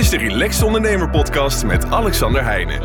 is 0.00 0.10
de 0.10 0.18
Relaxed 0.18 0.62
Ondernemer 0.62 1.10
Podcast 1.10 1.64
met 1.64 1.84
Alexander 1.84 2.44
Heijnen. 2.44 2.80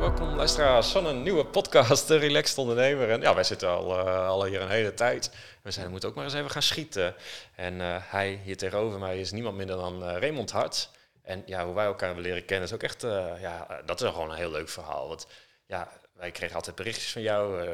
Welkom 0.00 0.34
luisteraars 0.34 0.90
van 0.90 1.06
een 1.06 1.22
nieuwe 1.22 1.46
podcast, 1.46 2.08
de 2.08 2.16
Relaxed 2.16 2.58
Ondernemer. 2.58 3.10
En 3.10 3.20
ja, 3.20 3.34
wij 3.34 3.44
zitten 3.44 3.68
al, 3.68 3.98
uh, 3.98 4.28
al 4.28 4.44
hier 4.44 4.60
een 4.60 4.68
hele 4.68 4.94
tijd. 4.94 5.30
We 5.62 5.70
zijn, 5.70 5.90
moeten 5.90 6.08
ook 6.08 6.14
maar 6.14 6.24
eens 6.24 6.34
even 6.34 6.50
gaan 6.50 6.62
schieten. 6.62 7.14
En 7.54 7.74
uh, 7.74 7.96
hij 8.00 8.40
hier 8.44 8.56
tegenover 8.56 8.98
mij 8.98 9.20
is 9.20 9.30
niemand 9.30 9.56
minder 9.56 9.76
dan 9.76 10.02
uh, 10.02 10.16
Raymond 10.18 10.50
Hart. 10.50 10.90
En 11.22 11.42
ja, 11.46 11.64
hoe 11.64 11.74
wij 11.74 11.84
elkaar 11.84 12.06
hebben 12.06 12.24
leren 12.24 12.44
kennen 12.44 12.68
is 12.68 12.74
ook 12.74 12.82
echt, 12.82 13.02
ja, 13.40 13.80
dat 13.84 14.00
is 14.00 14.08
gewoon 14.08 14.30
een 14.30 14.36
heel 14.36 14.50
leuk 14.50 14.68
verhaal. 14.68 15.08
Want 15.08 15.26
ja, 15.66 15.88
wij 16.14 16.30
kregen 16.30 16.56
altijd 16.56 16.76
berichtjes 16.76 17.12
van 17.12 17.22
jou 17.22 17.66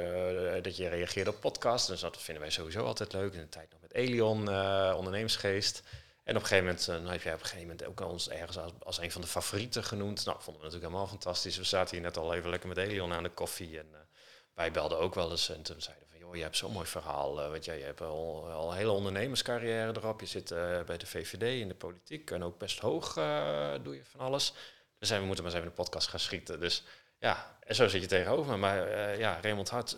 dat 0.63 0.77
je 0.77 0.89
reageerde 0.89 1.31
op 1.31 1.41
podcasts. 1.41 1.89
Dus 1.89 2.01
dat 2.01 2.17
vinden 2.21 2.43
wij 2.43 2.53
sowieso 2.53 2.85
altijd 2.85 3.13
leuk. 3.13 3.33
In 3.33 3.41
de 3.41 3.49
tijd 3.49 3.71
nog 3.71 3.81
met 3.81 3.95
Elion, 3.95 4.39
ondernemersgeest. 4.95 5.83
En 6.29 6.37
op 6.37 6.43
een 6.43 6.49
gegeven 6.49 6.65
moment, 6.65 6.89
uh, 6.89 6.95
nou 6.95 7.11
heb 7.11 7.23
jij 7.23 7.35
op 7.35 7.41
een 7.41 7.47
gegeven 7.47 7.69
moment 7.69 7.87
ook 7.87 8.01
ons 8.01 8.29
ergens 8.29 8.59
als, 8.59 8.73
als 8.83 8.99
een 8.99 9.13
van 9.13 9.21
de 9.21 9.27
favorieten 9.27 9.85
genoemd. 9.85 10.25
Nou, 10.25 10.37
vonden 10.41 10.63
we 10.63 10.69
natuurlijk 10.69 10.93
helemaal 10.93 11.07
fantastisch. 11.07 11.57
We 11.57 11.65
zaten 11.65 11.95
hier 11.95 12.05
net 12.05 12.17
al 12.17 12.35
even 12.35 12.51
lekker 12.51 12.69
met 12.69 12.79
Elion 12.79 13.13
aan 13.13 13.23
de 13.23 13.29
koffie. 13.29 13.79
En 13.79 13.87
uh, 13.93 13.99
wij 14.55 14.71
belden 14.71 14.99
ook 14.99 15.15
wel 15.15 15.31
eens 15.31 15.49
en 15.49 15.63
toen 15.63 15.81
zeiden 15.81 16.07
van, 16.11 16.19
joh, 16.19 16.37
je 16.37 16.43
hebt 16.43 16.57
zo'n 16.57 16.73
mooi 16.73 16.87
verhaal. 16.87 17.41
Uh, 17.41 17.51
want 17.51 17.65
jij 17.65 17.79
je 17.79 17.85
hebt 17.85 18.01
al, 18.01 18.51
al, 18.51 18.71
een 18.71 18.77
hele 18.77 18.91
ondernemerscarrière 18.91 19.93
erop. 19.97 20.21
Je 20.21 20.27
zit 20.27 20.49
bij 20.87 20.97
de 20.97 21.07
VVD 21.07 21.61
in 21.61 21.69
de 21.69 21.75
politiek 21.75 22.31
en 22.31 22.43
ook 22.43 22.59
best 22.59 22.79
hoog 22.79 23.15
doe 23.83 23.95
je 23.95 24.05
van 24.05 24.21
alles. 24.21 24.53
Dus 24.99 25.11
we 25.11 25.21
moeten 25.21 25.45
maar 25.45 25.53
eens 25.53 25.61
even 25.61 25.67
een 25.67 25.85
podcast 25.85 26.09
gaan 26.09 26.21
schieten. 26.21 26.61
Dus 26.61 26.85
ja, 27.19 27.59
en 27.61 27.75
zo 27.75 27.89
zit 27.89 28.03
je 28.03 28.09
tegenover 28.09 28.53
me. 28.53 28.57
Maar 28.57 29.19
ja, 29.19 29.39
Raymond 29.41 29.71
Hart, 29.71 29.97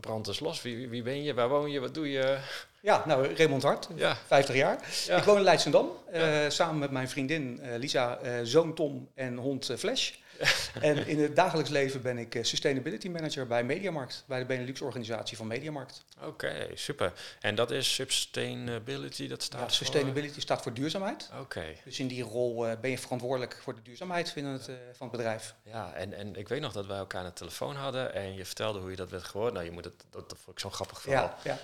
brand 0.00 0.28
eens 0.28 0.40
los. 0.40 0.62
Wie, 0.62 0.88
wie 0.88 1.02
ben 1.02 1.22
je? 1.22 1.34
Waar 1.34 1.48
woon 1.48 1.70
je? 1.70 1.80
Wat 1.80 1.94
doe 1.94 2.10
je? 2.10 2.38
Ja, 2.82 3.02
nou, 3.06 3.34
Raymond 3.34 3.62
Hart, 3.62 3.88
ja. 3.94 4.16
50 4.26 4.54
jaar. 4.54 4.78
Ja. 5.06 5.16
Ik 5.16 5.24
woon 5.24 5.36
in 5.36 5.42
Leidschendam, 5.42 5.88
uh, 6.12 6.48
samen 6.48 6.78
met 6.78 6.90
mijn 6.90 7.08
vriendin 7.08 7.60
Lisa, 7.76 8.18
zoon 8.42 8.74
Tom 8.74 9.08
en 9.14 9.36
hond 9.36 9.72
Flash. 9.78 10.12
en 10.80 11.06
in 11.06 11.20
het 11.20 11.36
dagelijks 11.36 11.70
leven 11.70 12.02
ben 12.02 12.18
ik 12.18 12.38
Sustainability 12.42 13.08
Manager 13.08 13.46
bij 13.46 13.64
Mediamarkt, 13.64 14.24
bij 14.26 14.38
de 14.38 14.44
Benelux-organisatie 14.44 15.36
van 15.36 15.46
Mediamarkt. 15.46 16.04
Oké, 16.22 16.68
super. 16.74 17.12
En 17.40 17.54
dat 17.54 17.70
is 17.70 17.94
Sustainability, 17.94 19.28
dat 19.28 19.42
staat 19.42 19.60
ja, 19.60 19.68
Sustainability 19.68 20.40
staat 20.40 20.62
voor 20.62 20.72
duurzaamheid. 20.72 21.30
Oké. 21.40 21.64
Dus 21.84 21.98
in 21.98 22.06
die 22.06 22.22
rol 22.22 22.66
ben 22.80 22.90
je 22.90 22.98
verantwoordelijk 22.98 23.58
voor 23.62 23.74
de 23.74 23.82
duurzaamheid 23.82 24.30
van 24.30 24.44
het, 24.44 24.64
van 24.64 25.08
het 25.08 25.10
bedrijf. 25.10 25.54
Ja, 25.62 25.92
en, 25.92 26.12
en 26.12 26.36
ik 26.36 26.48
weet 26.48 26.60
nog 26.60 26.72
dat 26.72 26.86
wij 26.86 26.98
elkaar 26.98 27.20
aan 27.20 27.26
de 27.26 27.32
telefoon 27.32 27.76
hadden 27.76 28.14
en 28.14 28.34
je 28.34 28.44
vertelde 28.44 28.78
hoe 28.78 28.90
je 28.90 28.96
dat 28.96 29.10
werd 29.10 29.24
geworden. 29.24 29.54
Nou, 29.54 29.66
je 29.66 29.72
moet 29.72 29.84
het, 29.84 30.04
dat, 30.10 30.28
dat 30.28 30.38
vond 30.38 30.56
ik 30.56 30.62
zo'n 30.62 30.72
grappig 30.72 31.00
verhaal. 31.00 31.34
Ja, 31.42 31.50
ja. 31.50 31.58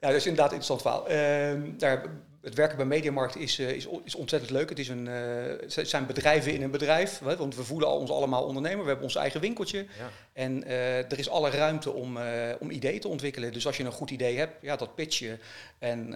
Ja, 0.00 0.06
dat 0.06 0.16
is 0.16 0.26
inderdaad 0.26 0.52
een 0.52 0.58
interessant 0.58 0.82
verhaal. 0.82 1.10
Uh, 1.10 1.78
daar, 1.78 2.04
het 2.40 2.54
werken 2.54 2.76
bij 2.76 2.86
Mediamarkt 2.86 3.36
is, 3.36 3.58
uh, 3.58 3.70
is, 3.70 3.88
is 4.04 4.14
ontzettend 4.14 4.50
leuk. 4.50 4.68
Het 4.68 4.78
is 4.78 4.88
een, 4.88 5.06
het 5.06 5.88
zijn 5.88 6.06
bedrijven 6.06 6.54
in 6.54 6.62
een 6.62 6.70
bedrijf, 6.70 7.18
want 7.18 7.56
we 7.56 7.64
voelen 7.64 7.88
ons 7.88 8.10
allemaal 8.10 8.44
ondernemer. 8.44 8.82
We 8.82 8.88
hebben 8.88 9.04
ons 9.04 9.14
eigen 9.14 9.40
winkeltje. 9.40 9.78
Ja. 9.78 10.10
En 10.32 10.62
uh, 10.66 10.96
er 10.98 11.18
is 11.18 11.28
alle 11.28 11.50
ruimte 11.50 11.92
om, 11.92 12.18
om 12.60 12.70
ideeën 12.70 13.00
te 13.00 13.08
ontwikkelen. 13.08 13.52
Dus 13.52 13.66
als 13.66 13.76
je 13.76 13.84
een 13.84 13.92
goed 13.92 14.10
idee 14.10 14.38
hebt, 14.38 14.62
ja, 14.62 14.76
dat 14.76 14.94
pitch 14.94 15.18
je. 15.18 15.38
En 15.78 16.08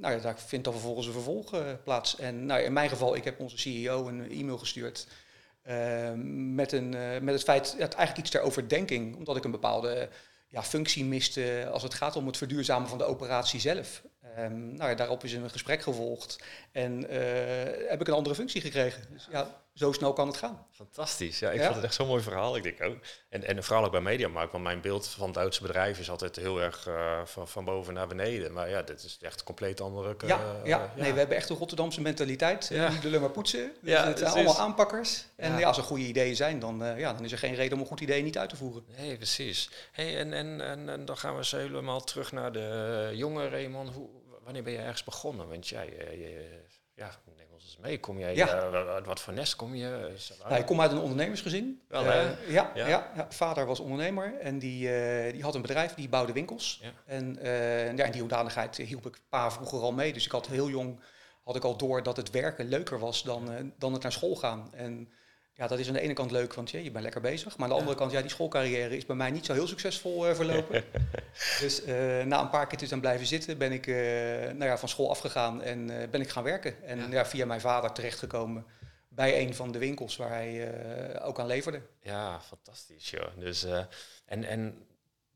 nou 0.00 0.14
ja, 0.14 0.16
daar 0.16 0.38
vindt 0.38 0.64
dan 0.64 0.74
vervolgens 0.74 1.06
een 1.06 1.12
vervolg 1.12 1.54
plaats. 1.84 2.18
En 2.18 2.46
nou, 2.46 2.62
in 2.62 2.72
mijn 2.72 2.88
geval, 2.88 3.16
ik 3.16 3.24
heb 3.24 3.40
onze 3.40 3.58
CEO 3.58 4.08
een 4.08 4.30
e-mail 4.30 4.58
gestuurd. 4.58 5.06
Ehm, 5.62 6.54
met, 6.54 6.72
een, 6.72 6.88
met 7.24 7.34
het 7.34 7.42
feit, 7.42 7.74
ja, 7.78 7.88
eigenlijk 7.88 8.18
iets 8.18 8.30
ter 8.30 8.40
overdenking, 8.40 9.16
omdat 9.16 9.36
ik 9.36 9.44
een 9.44 9.50
bepaalde 9.50 10.08
ja, 10.54 10.62
functie 10.62 11.04
miste 11.04 11.68
als 11.72 11.82
het 11.82 11.94
gaat 11.94 12.16
om 12.16 12.26
het 12.26 12.36
verduurzamen 12.36 12.88
van 12.88 12.98
de 12.98 13.04
operatie 13.04 13.60
zelf. 13.60 14.02
Um, 14.38 14.74
nou 14.74 14.90
ja, 14.90 14.94
daarop 14.94 15.24
is 15.24 15.32
een 15.32 15.50
gesprek 15.50 15.82
gevolgd 15.82 16.44
en 16.72 17.02
uh, 17.02 17.08
heb 17.88 18.00
ik 18.00 18.08
een 18.08 18.14
andere 18.14 18.34
functie 18.34 18.60
gekregen. 18.60 19.02
Dus 19.10 19.28
ja, 19.30 19.63
zo 19.74 19.92
snel 19.92 20.12
kan 20.12 20.26
het 20.26 20.36
gaan. 20.36 20.66
Fantastisch. 20.70 21.38
Ja, 21.38 21.50
ik 21.50 21.58
ja? 21.58 21.64
vond 21.64 21.74
het 21.74 21.84
echt 21.84 21.94
zo'n 21.94 22.06
mooi 22.06 22.22
verhaal. 22.22 22.56
Ik 22.56 22.62
denk 22.62 22.82
ook. 22.82 22.96
En, 23.28 23.44
en 23.44 23.64
vooral 23.64 23.84
ook 23.84 23.90
bij 23.90 24.00
Mediamarkt, 24.00 24.52
want 24.52 24.64
mijn 24.64 24.80
beeld 24.80 25.08
van 25.08 25.24
het 25.24 25.34
Duitse 25.34 25.62
bedrijf 25.62 25.98
is 25.98 26.10
altijd 26.10 26.36
heel 26.36 26.60
erg 26.60 26.86
uh, 26.88 27.24
van, 27.24 27.48
van 27.48 27.64
boven 27.64 27.94
naar 27.94 28.06
beneden. 28.06 28.52
Maar 28.52 28.68
ja, 28.70 28.82
dit 28.82 29.04
is 29.04 29.18
echt 29.20 29.42
compleet 29.42 29.80
andere. 29.80 30.16
Uh, 30.22 30.28
ja, 30.28 30.40
ja, 30.64 30.92
nee, 30.96 31.12
we 31.12 31.18
hebben 31.18 31.36
echt 31.36 31.48
een 31.48 31.56
Rotterdamse 31.56 32.00
mentaliteit. 32.00 32.68
Ja. 32.68 32.88
Niet 32.88 33.20
maar 33.20 33.30
poetsen. 33.30 33.72
Dus 33.80 33.92
ja, 33.92 34.06
het 34.06 34.18
zijn 34.18 34.30
allemaal 34.30 34.58
aanpakkers. 34.58 35.24
En 35.36 35.58
ja. 35.58 35.66
als 35.66 35.76
er 35.76 35.82
goede 35.82 36.04
ideeën 36.04 36.36
zijn, 36.36 36.58
dan, 36.58 36.78
ja, 36.96 37.12
dan 37.12 37.24
is 37.24 37.32
er 37.32 37.38
geen 37.38 37.54
reden 37.54 37.72
om 37.72 37.80
een 37.80 37.86
goed 37.86 38.00
idee 38.00 38.22
niet 38.22 38.38
uit 38.38 38.48
te 38.48 38.56
voeren. 38.56 38.84
Nee, 38.96 39.16
precies. 39.16 39.70
Hey, 39.92 40.18
en, 40.18 40.32
en, 40.32 40.60
en, 40.60 40.88
en 40.88 41.04
dan 41.04 41.16
gaan 41.16 41.32
we 41.32 41.38
eens 41.38 41.50
helemaal 41.50 42.04
terug 42.04 42.32
naar 42.32 42.52
de 42.52 43.10
jonge 43.12 43.48
Raymond. 43.48 43.90
Hoe, 43.90 44.08
wanneer 44.42 44.62
ben 44.62 44.72
je 44.72 44.78
ergens 44.78 45.04
begonnen? 45.04 45.48
Want 45.48 45.68
jij, 45.68 45.86
je, 45.96 46.62
ja, 46.94 47.10
eens 47.74 47.86
mee. 47.86 48.00
Kom 48.00 48.18
jij, 48.18 48.34
ja. 48.34 48.70
uh, 48.72 49.04
wat 49.04 49.20
voor 49.20 49.32
nest 49.32 49.56
kom 49.56 49.74
je? 49.74 50.14
Nou, 50.48 50.60
ik 50.60 50.66
kom 50.66 50.80
uit 50.80 50.92
een 50.92 50.98
ondernemersgezin. 50.98 51.82
Wel, 51.88 52.04
uh, 52.04 52.48
ja, 52.48 52.70
ja. 52.74 52.86
Ja, 52.86 53.26
vader 53.28 53.66
was 53.66 53.80
ondernemer 53.80 54.38
en 54.40 54.58
die, 54.58 54.88
uh, 54.88 55.32
die 55.32 55.42
had 55.42 55.54
een 55.54 55.62
bedrijf, 55.62 55.94
die 55.94 56.08
bouwde 56.08 56.32
winkels. 56.32 56.82
En 57.06 57.38
ja, 57.96 58.04
in 58.04 58.12
die 58.12 58.20
hoedanigheid 58.20 58.76
hielp 58.76 59.06
ik 59.06 59.20
pa 59.28 59.50
vroeger 59.50 59.80
al 59.80 59.92
mee. 59.92 60.12
Dus 60.12 60.24
ik 60.24 60.32
had 60.32 60.46
heel 60.46 60.68
jong 60.68 61.00
had 61.44 61.56
ik 61.56 61.64
al 61.64 61.76
door 61.76 62.02
dat 62.02 62.16
het 62.16 62.30
werken 62.30 62.68
leuker 62.68 62.98
was 62.98 63.22
dan, 63.22 63.72
dan 63.78 63.92
het 63.92 64.02
naar 64.02 64.12
school 64.12 64.36
gaan. 64.36 64.70
En 64.74 65.08
ja, 65.56 65.66
dat 65.66 65.78
is 65.78 65.86
aan 65.86 65.92
de 65.92 66.00
ene 66.00 66.12
kant 66.12 66.30
leuk, 66.30 66.54
want 66.54 66.70
ja, 66.70 66.78
je 66.78 66.90
bent 66.90 67.02
lekker 67.04 67.20
bezig. 67.20 67.56
Maar 67.56 67.68
aan 67.68 67.74
de 67.74 67.80
andere 67.80 67.96
kant, 67.96 68.12
ja, 68.12 68.20
die 68.20 68.30
schoolcarrière 68.30 68.96
is 68.96 69.06
bij 69.06 69.16
mij 69.16 69.30
niet 69.30 69.46
zo 69.46 69.52
heel 69.52 69.66
succesvol 69.66 70.28
uh, 70.28 70.34
verlopen. 70.34 70.84
dus 71.60 71.86
uh, 71.86 72.22
na 72.22 72.40
een 72.40 72.50
paar 72.50 72.66
keer 72.66 72.78
te 72.78 72.86
zijn 72.86 73.00
blijven 73.00 73.26
zitten, 73.26 73.58
ben 73.58 73.72
ik 73.72 73.86
uh, 73.86 73.96
nou 74.42 74.64
ja, 74.64 74.78
van 74.78 74.88
school 74.88 75.10
afgegaan 75.10 75.62
en 75.62 75.86
ben 76.10 76.20
ik 76.20 76.28
gaan 76.28 76.42
werken. 76.42 76.82
En 76.84 76.98
ja. 76.98 77.08
ja. 77.10 77.26
via 77.26 77.46
mijn 77.46 77.60
vader 77.60 77.92
terechtgekomen 77.92 78.66
bij 79.08 79.40
een 79.40 79.54
van 79.54 79.72
de 79.72 79.78
winkels 79.78 80.16
waar 80.16 80.30
hij 80.30 81.22
ook 81.22 81.38
aan 81.38 81.46
leverde. 81.46 81.80
Ja, 82.02 82.40
fantastisch 82.40 83.10
joh. 83.10 83.36
Dus, 83.38 83.66
en, 84.24 84.44
en 84.44 84.86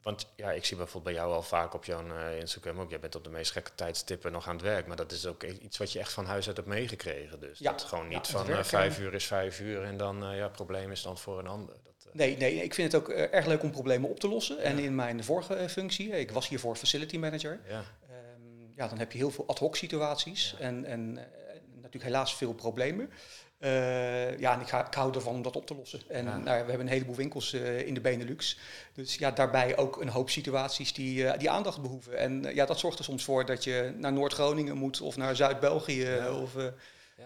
want 0.02 0.26
ja, 0.36 0.50
ik 0.52 0.64
zie 0.64 0.76
bijvoorbeeld 0.76 1.14
bij 1.14 1.22
jou 1.22 1.34
al 1.34 1.42
vaak 1.42 1.74
op 1.74 1.84
jouw 1.84 2.06
uh, 2.06 2.38
Instagram 2.38 2.80
ook. 2.80 2.90
Jij 2.90 3.00
bent 3.00 3.14
op 3.14 3.24
de 3.24 3.30
meest 3.30 3.52
gekke 3.52 3.70
tijdstippen 3.74 4.32
nog 4.32 4.48
aan 4.48 4.54
het 4.54 4.64
werk. 4.64 4.86
Maar 4.86 4.96
dat 4.96 5.12
is 5.12 5.26
ook 5.26 5.42
iets 5.42 5.78
wat 5.78 5.92
je 5.92 5.98
echt 5.98 6.12
van 6.12 6.26
huis 6.26 6.46
uit 6.46 6.56
hebt 6.56 6.68
meegekregen. 6.68 7.40
Dus 7.40 7.58
ja, 7.58 7.70
dat 7.70 7.82
gewoon 7.82 8.08
niet 8.08 8.26
ja, 8.26 8.38
van 8.38 8.50
uh, 8.50 8.62
vijf 8.62 8.98
uur 8.98 9.14
is 9.14 9.24
vijf 9.24 9.60
uur 9.60 9.82
en 9.82 9.96
dan 9.96 10.30
uh, 10.30 10.36
ja, 10.36 10.48
probleem 10.48 10.90
is 10.90 11.02
dan 11.02 11.18
voor 11.18 11.38
een 11.38 11.46
ander. 11.46 11.76
Dat, 11.84 12.14
nee, 12.14 12.36
nee, 12.36 12.54
ik 12.54 12.74
vind 12.74 12.92
het 12.92 13.02
ook 13.02 13.08
erg 13.08 13.46
leuk 13.46 13.62
om 13.62 13.70
problemen 13.70 14.10
op 14.10 14.20
te 14.20 14.28
lossen. 14.28 14.56
Ja. 14.56 14.62
En 14.62 14.78
in 14.78 14.94
mijn 14.94 15.24
vorige 15.24 15.68
functie, 15.68 16.08
ik 16.08 16.30
was 16.30 16.48
hiervoor 16.48 16.76
facility 16.76 17.18
manager. 17.18 17.60
Ja, 17.68 17.84
um, 18.10 18.72
ja 18.74 18.88
dan 18.88 18.98
heb 18.98 19.12
je 19.12 19.18
heel 19.18 19.30
veel 19.30 19.46
ad 19.46 19.58
hoc 19.58 19.76
situaties 19.76 20.54
en, 20.58 20.84
en 20.84 21.12
natuurlijk 21.74 22.04
helaas 22.04 22.36
veel 22.36 22.52
problemen. 22.52 23.10
Uh, 23.60 24.38
ja, 24.38 24.54
en 24.54 24.60
ik, 24.60 24.68
ga, 24.68 24.86
ik 24.86 24.94
hou 24.94 25.14
ervan 25.14 25.34
om 25.34 25.42
dat 25.42 25.56
op 25.56 25.66
te 25.66 25.74
lossen. 25.74 26.00
En 26.08 26.24
ja. 26.24 26.36
nou, 26.36 26.44
we 26.44 26.50
hebben 26.50 26.80
een 26.80 26.88
heleboel 26.88 27.14
winkels 27.14 27.52
uh, 27.52 27.86
in 27.86 27.94
de 27.94 28.00
Benelux. 28.00 28.58
Dus 28.94 29.14
ja, 29.14 29.30
daarbij 29.30 29.76
ook 29.76 30.00
een 30.00 30.08
hoop 30.08 30.30
situaties 30.30 30.92
die, 30.92 31.22
uh, 31.22 31.32
die 31.38 31.50
aandacht 31.50 31.82
behoeven. 31.82 32.16
En 32.18 32.54
ja, 32.54 32.66
dat 32.66 32.78
zorgt 32.78 32.98
er 32.98 33.04
soms 33.04 33.24
voor 33.24 33.46
dat 33.46 33.64
je 33.64 33.92
naar 33.96 34.12
Noord-Groningen 34.12 34.76
moet 34.76 35.00
of 35.00 35.16
naar 35.16 35.36
Zuid-België. 35.36 36.06
Ja. 36.06 36.32
Of 36.32 36.54
ja. 36.54 36.72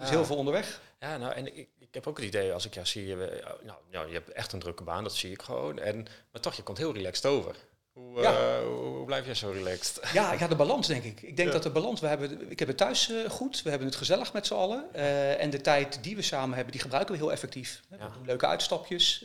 is 0.01 0.11
heel 0.11 0.25
veel 0.25 0.37
onderweg. 0.37 0.81
Ja, 1.01 1.17
nou, 1.17 1.33
en 1.35 1.57
ik, 1.57 1.69
ik 1.79 1.95
heb 1.95 2.07
ook 2.07 2.17
het 2.17 2.27
idee, 2.27 2.53
als 2.53 2.67
ik 2.67 2.75
jou 2.75 2.87
zie, 2.87 3.07
je, 3.07 3.43
nou, 3.63 3.79
nou, 3.91 4.07
je 4.09 4.15
hebt 4.15 4.33
echt 4.33 4.53
een 4.53 4.59
drukke 4.59 4.83
baan, 4.83 5.03
dat 5.03 5.15
zie 5.15 5.31
ik 5.31 5.43
gewoon. 5.43 5.79
En, 5.79 6.07
maar 6.33 6.41
toch, 6.41 6.55
je 6.55 6.63
komt 6.63 6.79
heel 6.79 6.93
relaxed 6.93 7.27
over. 7.27 7.57
Hoe, 7.93 8.21
ja. 8.21 8.33
uh, 8.33 8.65
hoe, 8.67 9.05
blijf 9.05 9.25
jij 9.25 9.35
zo 9.35 9.51
relaxed? 9.51 10.01
Ja, 10.13 10.33
ja, 10.33 10.49
de 10.49 10.57
balans 10.57 10.87
denk 10.87 11.05
ik. 11.05 11.23
Ik 11.23 11.37
denk 11.37 11.49
ja. 11.49 11.55
dat 11.55 11.63
de 11.63 11.71
balans, 11.71 12.01
we 12.01 12.07
hebben, 12.07 12.51
ik 12.51 12.59
heb 12.59 12.69
het 12.69 12.77
thuis 12.77 13.11
uh, 13.11 13.31
goed, 13.31 13.63
we 13.63 13.71
hebben 13.71 13.89
het 13.89 13.97
gezellig 13.97 14.33
met 14.33 14.47
z'n 14.47 14.55
allen. 14.55 14.89
Uh, 14.95 15.41
en 15.41 15.51
de 15.51 15.61
tijd 15.61 16.03
die 16.03 16.17
we 16.17 16.23
samen 16.23 16.55
hebben, 16.55 16.73
die 16.73 16.81
gebruiken 16.83 17.15
we 17.15 17.21
heel 17.21 17.33
effectief. 17.33 17.83
Ja. 17.91 17.97
We 17.97 18.13
doen 18.13 18.27
leuke 18.27 18.47
uitstapjes, 18.47 19.25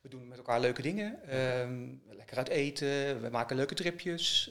we 0.00 0.08
doen 0.08 0.28
met 0.28 0.38
elkaar 0.38 0.60
leuke 0.60 0.82
dingen. 0.82 1.28
Ehm, 1.28 2.16
lekker 2.16 2.36
uit 2.36 2.48
eten, 2.48 3.20
we 3.22 3.28
maken 3.30 3.56
leuke 3.56 3.74
tripjes. 3.74 4.50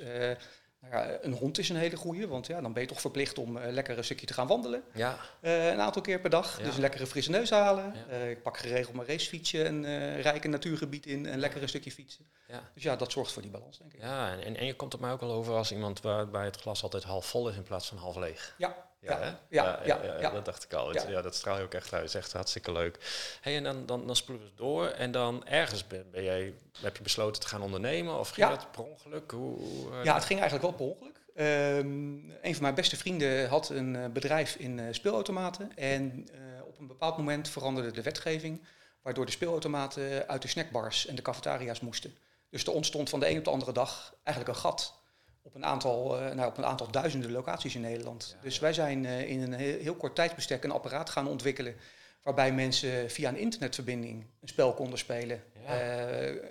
Nou 0.90 0.96
ja, 0.96 1.18
een 1.22 1.34
hond 1.34 1.58
is 1.58 1.70
een 1.70 1.76
hele 1.76 1.96
goede, 1.96 2.28
want 2.28 2.48
ja, 2.48 2.62
dan 2.62 2.74
ben 2.74 2.82
je 2.82 2.88
toch 2.88 3.02
verplicht 3.02 3.38
om 3.38 3.58
uh, 3.58 3.64
lekker 3.68 3.98
een 3.98 4.04
stukje 4.04 4.26
te 4.26 4.34
gaan 4.34 4.48
wandelen. 4.48 4.84
Ja. 4.94 5.18
Uh, 5.42 5.72
een 5.72 5.80
aantal 5.80 6.02
keer 6.02 6.20
per 6.20 6.30
dag. 6.30 6.58
Ja. 6.58 6.64
Dus 6.64 6.76
een 6.76 6.82
lekkere 6.82 7.08
frisse 7.08 7.30
neus 7.30 7.50
halen. 7.50 7.94
Ja. 8.10 8.18
Uh, 8.18 8.30
ik 8.30 8.42
pak 8.42 8.58
geregeld 8.58 8.96
mijn 8.96 9.08
racefietsje 9.08 9.64
en 9.64 9.86
rijk 10.22 10.44
een 10.44 10.50
natuurgebied 10.50 11.06
in 11.06 11.26
en 11.26 11.40
lekker 11.40 11.62
een 11.62 11.70
stukje 11.70 11.92
fietsen. 11.92 12.26
Ja. 12.48 12.70
Dus 12.74 12.84
ja, 12.84 12.96
dat 12.96 13.12
zorgt 13.12 13.32
voor 13.32 13.42
die 13.42 13.52
balans, 13.52 13.78
denk 13.78 13.94
ik. 13.94 14.02
Ja, 14.02 14.38
en, 14.38 14.58
en 14.58 14.66
je 14.66 14.76
komt 14.76 14.94
op 14.94 15.00
mij 15.00 15.12
ook 15.12 15.22
al 15.22 15.32
over 15.32 15.54
als 15.54 15.72
iemand 15.72 16.02
waarbij 16.02 16.46
het 16.46 16.58
glas 16.58 16.84
altijd 16.84 17.04
half 17.04 17.26
vol 17.26 17.50
is 17.50 17.56
in 17.56 17.64
plaats 17.64 17.88
van 17.88 17.98
half 17.98 18.16
leeg. 18.16 18.56
Ja, 18.58 18.76
ja, 19.04 19.40
ja, 19.50 19.80
ja, 19.86 20.20
ja, 20.20 20.30
dat 20.30 20.46
dacht 20.46 20.64
ik 20.64 20.74
al. 20.74 20.94
Ja. 20.94 21.22
dat 21.22 21.36
straal 21.36 21.58
je 21.58 21.64
ook 21.64 21.74
echt 21.74 21.94
uit. 21.94 22.04
Is 22.04 22.16
echt 22.16 22.34
hartstikke 22.34 22.72
leuk. 22.72 22.98
Hey, 23.42 23.56
en 23.56 23.64
dan, 23.64 23.86
dan, 23.86 24.08
dan 24.08 24.16
spoelen 24.16 24.46
we 24.46 24.52
door. 24.56 24.88
En 24.88 25.12
dan 25.12 25.46
ergens 25.46 25.88
ben, 25.88 26.12
ben 26.12 26.24
jij, 26.24 26.54
heb 26.82 26.98
je 26.98 27.04
besloten 27.04 27.42
te 27.42 27.48
gaan 27.48 27.62
ondernemen? 27.62 28.20
Of 28.20 28.30
ging 28.30 28.50
dat 28.50 28.72
per 28.72 28.84
ongeluk? 28.84 29.32
Hoe, 29.32 29.60
uh, 29.92 30.04
ja, 30.04 30.14
het 30.14 30.26
ging 30.26 30.40
eigenlijk 30.40 30.78
wel 30.78 30.88
per 30.88 30.96
ongeluk. 30.96 31.22
Um, 31.36 32.32
een 32.42 32.54
van 32.54 32.62
mijn 32.62 32.76
beste 32.76 32.98
vrienden 32.98 33.50
had 33.50 33.70
een 33.70 33.94
uh, 33.94 34.06
bedrijf 34.06 34.56
in 34.56 34.78
uh, 34.78 34.86
speelautomaten. 34.92 35.72
En 35.76 36.28
op 36.66 36.80
een 36.80 36.88
bepaald 36.88 37.18
moment 37.18 37.50
veranderde 37.50 37.92
de 37.92 38.02
wetgeving... 38.02 38.66
waardoor 39.02 39.26
de 39.26 39.32
speelautomaten 39.32 40.28
uit 40.28 40.42
de 40.42 40.48
snackbars 40.48 41.06
en 41.06 41.16
de 41.16 41.22
cafetaria's 41.22 41.80
moesten. 41.80 42.18
Dus 42.50 42.64
er 42.64 42.74
ontstond 42.74 43.10
van 43.10 43.20
de 43.20 43.30
een 43.30 43.38
op 43.38 43.44
de 43.44 43.50
andere 43.50 43.72
dag 43.72 44.16
eigenlijk 44.24 44.58
een 44.58 44.62
gat 44.64 45.02
op 45.44 45.56
een 45.56 45.66
aantal, 45.66 46.22
uh, 46.22 46.34
nou, 46.34 46.50
op 46.50 46.58
een 46.58 46.66
aantal 46.66 46.92
duizenden 46.92 47.32
locaties 47.32 47.76
in 47.76 47.82
Nederland. 47.82 48.36
Ja, 48.36 48.42
dus 48.42 48.60
wij 48.60 48.74
zijn 48.74 49.04
uh, 49.04 49.30
in 49.30 49.42
een 49.42 49.54
heel, 49.54 49.80
heel, 49.80 49.96
kort 49.96 50.16
tijdsbestek 50.16 50.64
een 50.64 50.72
apparaat 50.72 51.10
gaan 51.10 51.28
ontwikkelen. 51.28 51.76
waarbij 52.22 52.54
mensen 52.54 53.12
via 53.12 53.30
een 53.30 53.38
internetverbinding 53.38 54.26
een 54.42 54.48
spel 54.48 54.74
konden 54.74 55.00
spelen. 55.00 55.44
Ja. 55.66 55.80
Eh, 55.80 56.44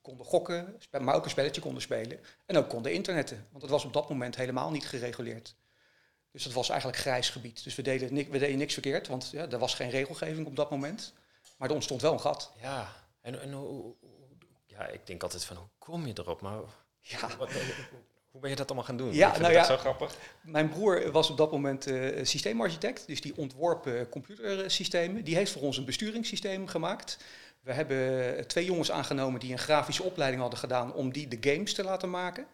konden 0.00 0.26
gokken, 0.26 0.80
maar 1.00 1.14
ook 1.14 1.24
een 1.24 1.30
spelletje 1.30 1.60
konden 1.60 1.82
spelen. 1.82 2.20
En 2.46 2.56
ook 2.56 2.68
konden 2.68 2.92
internetten, 2.92 3.46
want 3.50 3.60
dat 3.60 3.70
was 3.70 3.84
op 3.84 3.92
dat 3.92 4.08
moment 4.08 4.36
helemaal 4.36 4.70
niet 4.70 4.86
gereguleerd. 4.86 5.54
Dus 6.30 6.44
dat 6.44 6.52
was 6.52 6.68
eigenlijk 6.68 6.98
grijs 7.00 7.30
gebied. 7.30 7.64
Dus 7.64 7.74
we 7.74 7.82
deden, 7.82 8.14
we 8.14 8.38
deden 8.38 8.58
niks 8.58 8.72
verkeerd, 8.72 9.08
want 9.08 9.30
ja, 9.32 9.48
er 9.48 9.58
was 9.58 9.74
geen 9.74 9.90
regelgeving 9.90 10.46
op 10.46 10.56
dat 10.56 10.70
moment. 10.70 11.12
Maar 11.56 11.68
er 11.68 11.74
ontstond 11.74 12.02
wel 12.02 12.12
een 12.12 12.20
gat. 12.20 12.52
Ja, 12.60 12.92
en, 13.20 13.40
en 13.40 13.52
hoe, 13.52 13.94
ja, 14.66 14.86
ik 14.86 15.06
denk 15.06 15.22
altijd 15.22 15.44
van 15.44 15.56
hoe 15.56 15.68
kom 15.78 16.06
je 16.06 16.12
erop? 16.18 16.40
Maar 16.40 16.60
Ja, 17.00 17.36
wat, 17.36 17.50
hoe, 18.34 18.42
ben 18.42 18.50
je 18.50 18.56
dat 18.56 18.66
allemaal 18.66 18.86
gaan 18.86 18.96
doen? 18.96 19.14
Ja, 19.14 19.38
nou 19.38 19.52
ja. 19.52 19.64
zo 19.64 19.76
grappig. 19.76 20.16
Mijn 20.40 20.68
broer 20.68 21.10
was 21.10 21.30
op 21.30 21.36
dat 21.36 21.50
moment 21.50 21.86
eh, 21.86 22.24
systeemarchitect, 22.24 23.06
dus 23.06 23.20
die 23.20 23.36
ontworp 23.36 24.06
computersystemen. 24.10 25.24
Die 25.24 25.36
heeft 25.36 25.52
voor 25.52 25.62
ons 25.62 25.76
een 25.76 25.84
besturingssysteem 25.84 26.66
gemaakt. 26.66 27.18
We 27.64 27.72
hebben 27.72 28.36
eh, 28.36 28.44
twee 28.44 28.64
jongens 28.64 28.90
aangenomen 28.90 29.40
die 29.40 29.52
een 29.52 29.58
grafische 29.58 30.02
opleiding 30.02 30.40
hadden 30.40 30.58
gedaan 30.58 30.94
om 30.94 31.12
die 31.12 31.28
de 31.28 31.50
games 31.50 31.74
te 31.74 31.84
laten 31.84 32.10
maken. 32.10 32.46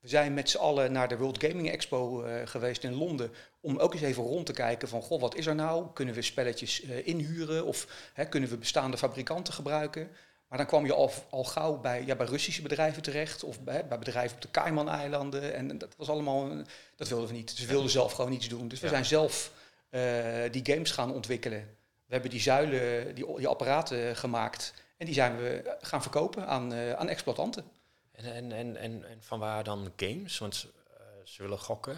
We 0.00 0.08
zijn 0.08 0.34
met 0.34 0.50
z'n 0.50 0.58
allen 0.58 0.92
naar 0.92 1.08
de 1.08 1.16
World 1.16 1.44
Gaming 1.44 1.70
Expo 1.70 2.22
eh, 2.22 2.46
geweest 2.46 2.84
in 2.84 2.94
Londen 2.94 3.32
om 3.60 3.78
ook 3.78 3.92
eens 3.92 4.02
even 4.02 4.22
rond 4.22 4.46
te 4.46 4.52
kijken 4.52 4.88
van, 4.88 5.02
goh, 5.02 5.20
wat 5.20 5.34
is 5.34 5.46
er 5.46 5.54
nou? 5.54 5.86
Kunnen 5.92 6.14
we 6.14 6.22
spelletjes 6.22 6.80
inhuren 6.80 7.64
of 7.64 8.10
hè, 8.14 8.24
kunnen 8.26 8.50
we 8.50 8.56
bestaande 8.56 8.98
fabrikanten 8.98 9.54
gebruiken? 9.54 10.10
Maar 10.50 10.58
dan 10.58 10.68
kwam 10.68 10.86
je 10.86 10.92
al, 10.94 11.12
al 11.30 11.44
gauw 11.44 11.76
bij, 11.80 12.04
ja, 12.04 12.14
bij 12.16 12.26
Russische 12.26 12.62
bedrijven 12.62 13.02
terecht 13.02 13.44
of 13.44 13.60
bij, 13.60 13.86
bij 13.86 13.98
bedrijven 13.98 14.36
op 14.36 14.42
de 14.42 14.50
Cayman-eilanden. 14.50 15.54
En 15.54 15.78
dat 15.78 15.96
was 15.96 16.08
allemaal, 16.08 16.48
dat 16.96 17.08
wilden 17.08 17.28
we 17.28 17.32
niet. 17.34 17.56
Dus 17.56 17.64
we 17.66 17.72
wilden 17.72 17.90
zelf 17.90 18.12
gewoon 18.12 18.32
iets 18.32 18.48
doen. 18.48 18.68
Dus 18.68 18.80
we 18.80 18.86
Ja. 18.86 18.92
zijn 18.92 19.04
zelf 19.04 19.52
eh, 19.90 20.02
die 20.50 20.72
games 20.74 20.90
gaan 20.90 21.12
ontwikkelen. 21.12 21.60
We 22.06 22.12
hebben 22.12 22.30
die 22.30 22.40
zuilen, 22.40 23.14
die, 23.14 23.36
die 23.36 23.48
apparaten 23.48 24.16
gemaakt. 24.16 24.74
En 24.96 25.06
die 25.06 25.14
zijn 25.14 25.36
we 25.36 25.76
gaan 25.80 26.02
verkopen 26.02 26.46
aan, 26.46 26.72
eh, 26.72 26.92
aan 26.92 27.08
exploitanten. 27.08 27.64
En, 28.12 28.24
en, 28.34 28.52
en, 28.52 28.76
en, 28.76 29.04
en 29.08 29.18
van 29.22 29.38
waar 29.38 29.64
dan 29.64 29.92
games? 29.96 30.38
Want 30.38 30.66
eh, 30.96 31.02
ze 31.24 31.42
willen 31.42 31.58
gokken. 31.58 31.96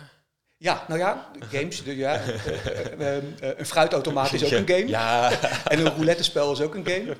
Ja, 0.62 0.84
nou 0.88 1.00
ja, 1.00 1.30
games. 1.50 1.84
De, 1.84 1.96
ja, 1.96 2.14
eh, 2.20 2.86
eh, 2.92 3.16
eh, 3.16 3.58
een 3.58 3.66
fruitautomaat 3.66 4.32
is 4.32 4.44
ook 4.44 4.50
een 4.50 4.68
game. 4.68 4.88
Ja, 4.88 5.30
En 5.64 5.78
een 5.78 5.92
roulette-spel 5.94 6.52
is 6.52 6.60
ook 6.60 6.74
een 6.74 6.86
game. 6.86 7.16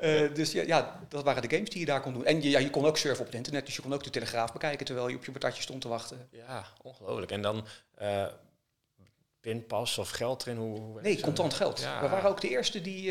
Eh, 0.00 0.34
dus 0.34 0.52
ja, 0.52 0.62
ja, 0.62 1.00
dat 1.08 1.24
waren 1.24 1.42
de 1.42 1.50
games 1.54 1.70
die 1.70 1.80
je 1.80 1.86
daar 1.86 2.00
kon 2.00 2.12
doen. 2.12 2.24
En 2.24 2.42
je, 2.42 2.50
ja, 2.50 2.58
je 2.58 2.70
kon 2.70 2.86
ook 2.86 2.96
surfen 2.96 3.20
op 3.20 3.26
het 3.26 3.34
internet, 3.34 3.66
dus 3.66 3.76
je 3.76 3.82
kon 3.82 3.92
ook 3.94 4.04
de 4.04 4.10
Telegraaf 4.10 4.52
bekijken 4.52 4.86
terwijl 4.86 5.08
je 5.08 5.16
op 5.16 5.24
je 5.24 5.32
patatje 5.32 5.62
stond 5.62 5.80
te 5.80 5.88
wachten. 5.88 6.28
ja 6.30 6.66
ongelooflijk. 6.82 7.30
En 7.30 7.42
dan 7.42 7.66
eh, 7.94 8.26
pinpas 9.40 9.98
of 9.98 10.10
geld 10.10 10.42
erin? 10.46 10.56
Hoe, 10.56 10.78
hoe 10.80 11.00
Nee, 11.00 11.20
contant 11.20 11.54
geld. 11.54 11.80
Ja. 11.80 12.00
We 12.00 12.08
waren 12.08 12.30
ook 12.30 12.40
de 12.40 12.48
eerste 12.48 12.80
die 12.80 13.10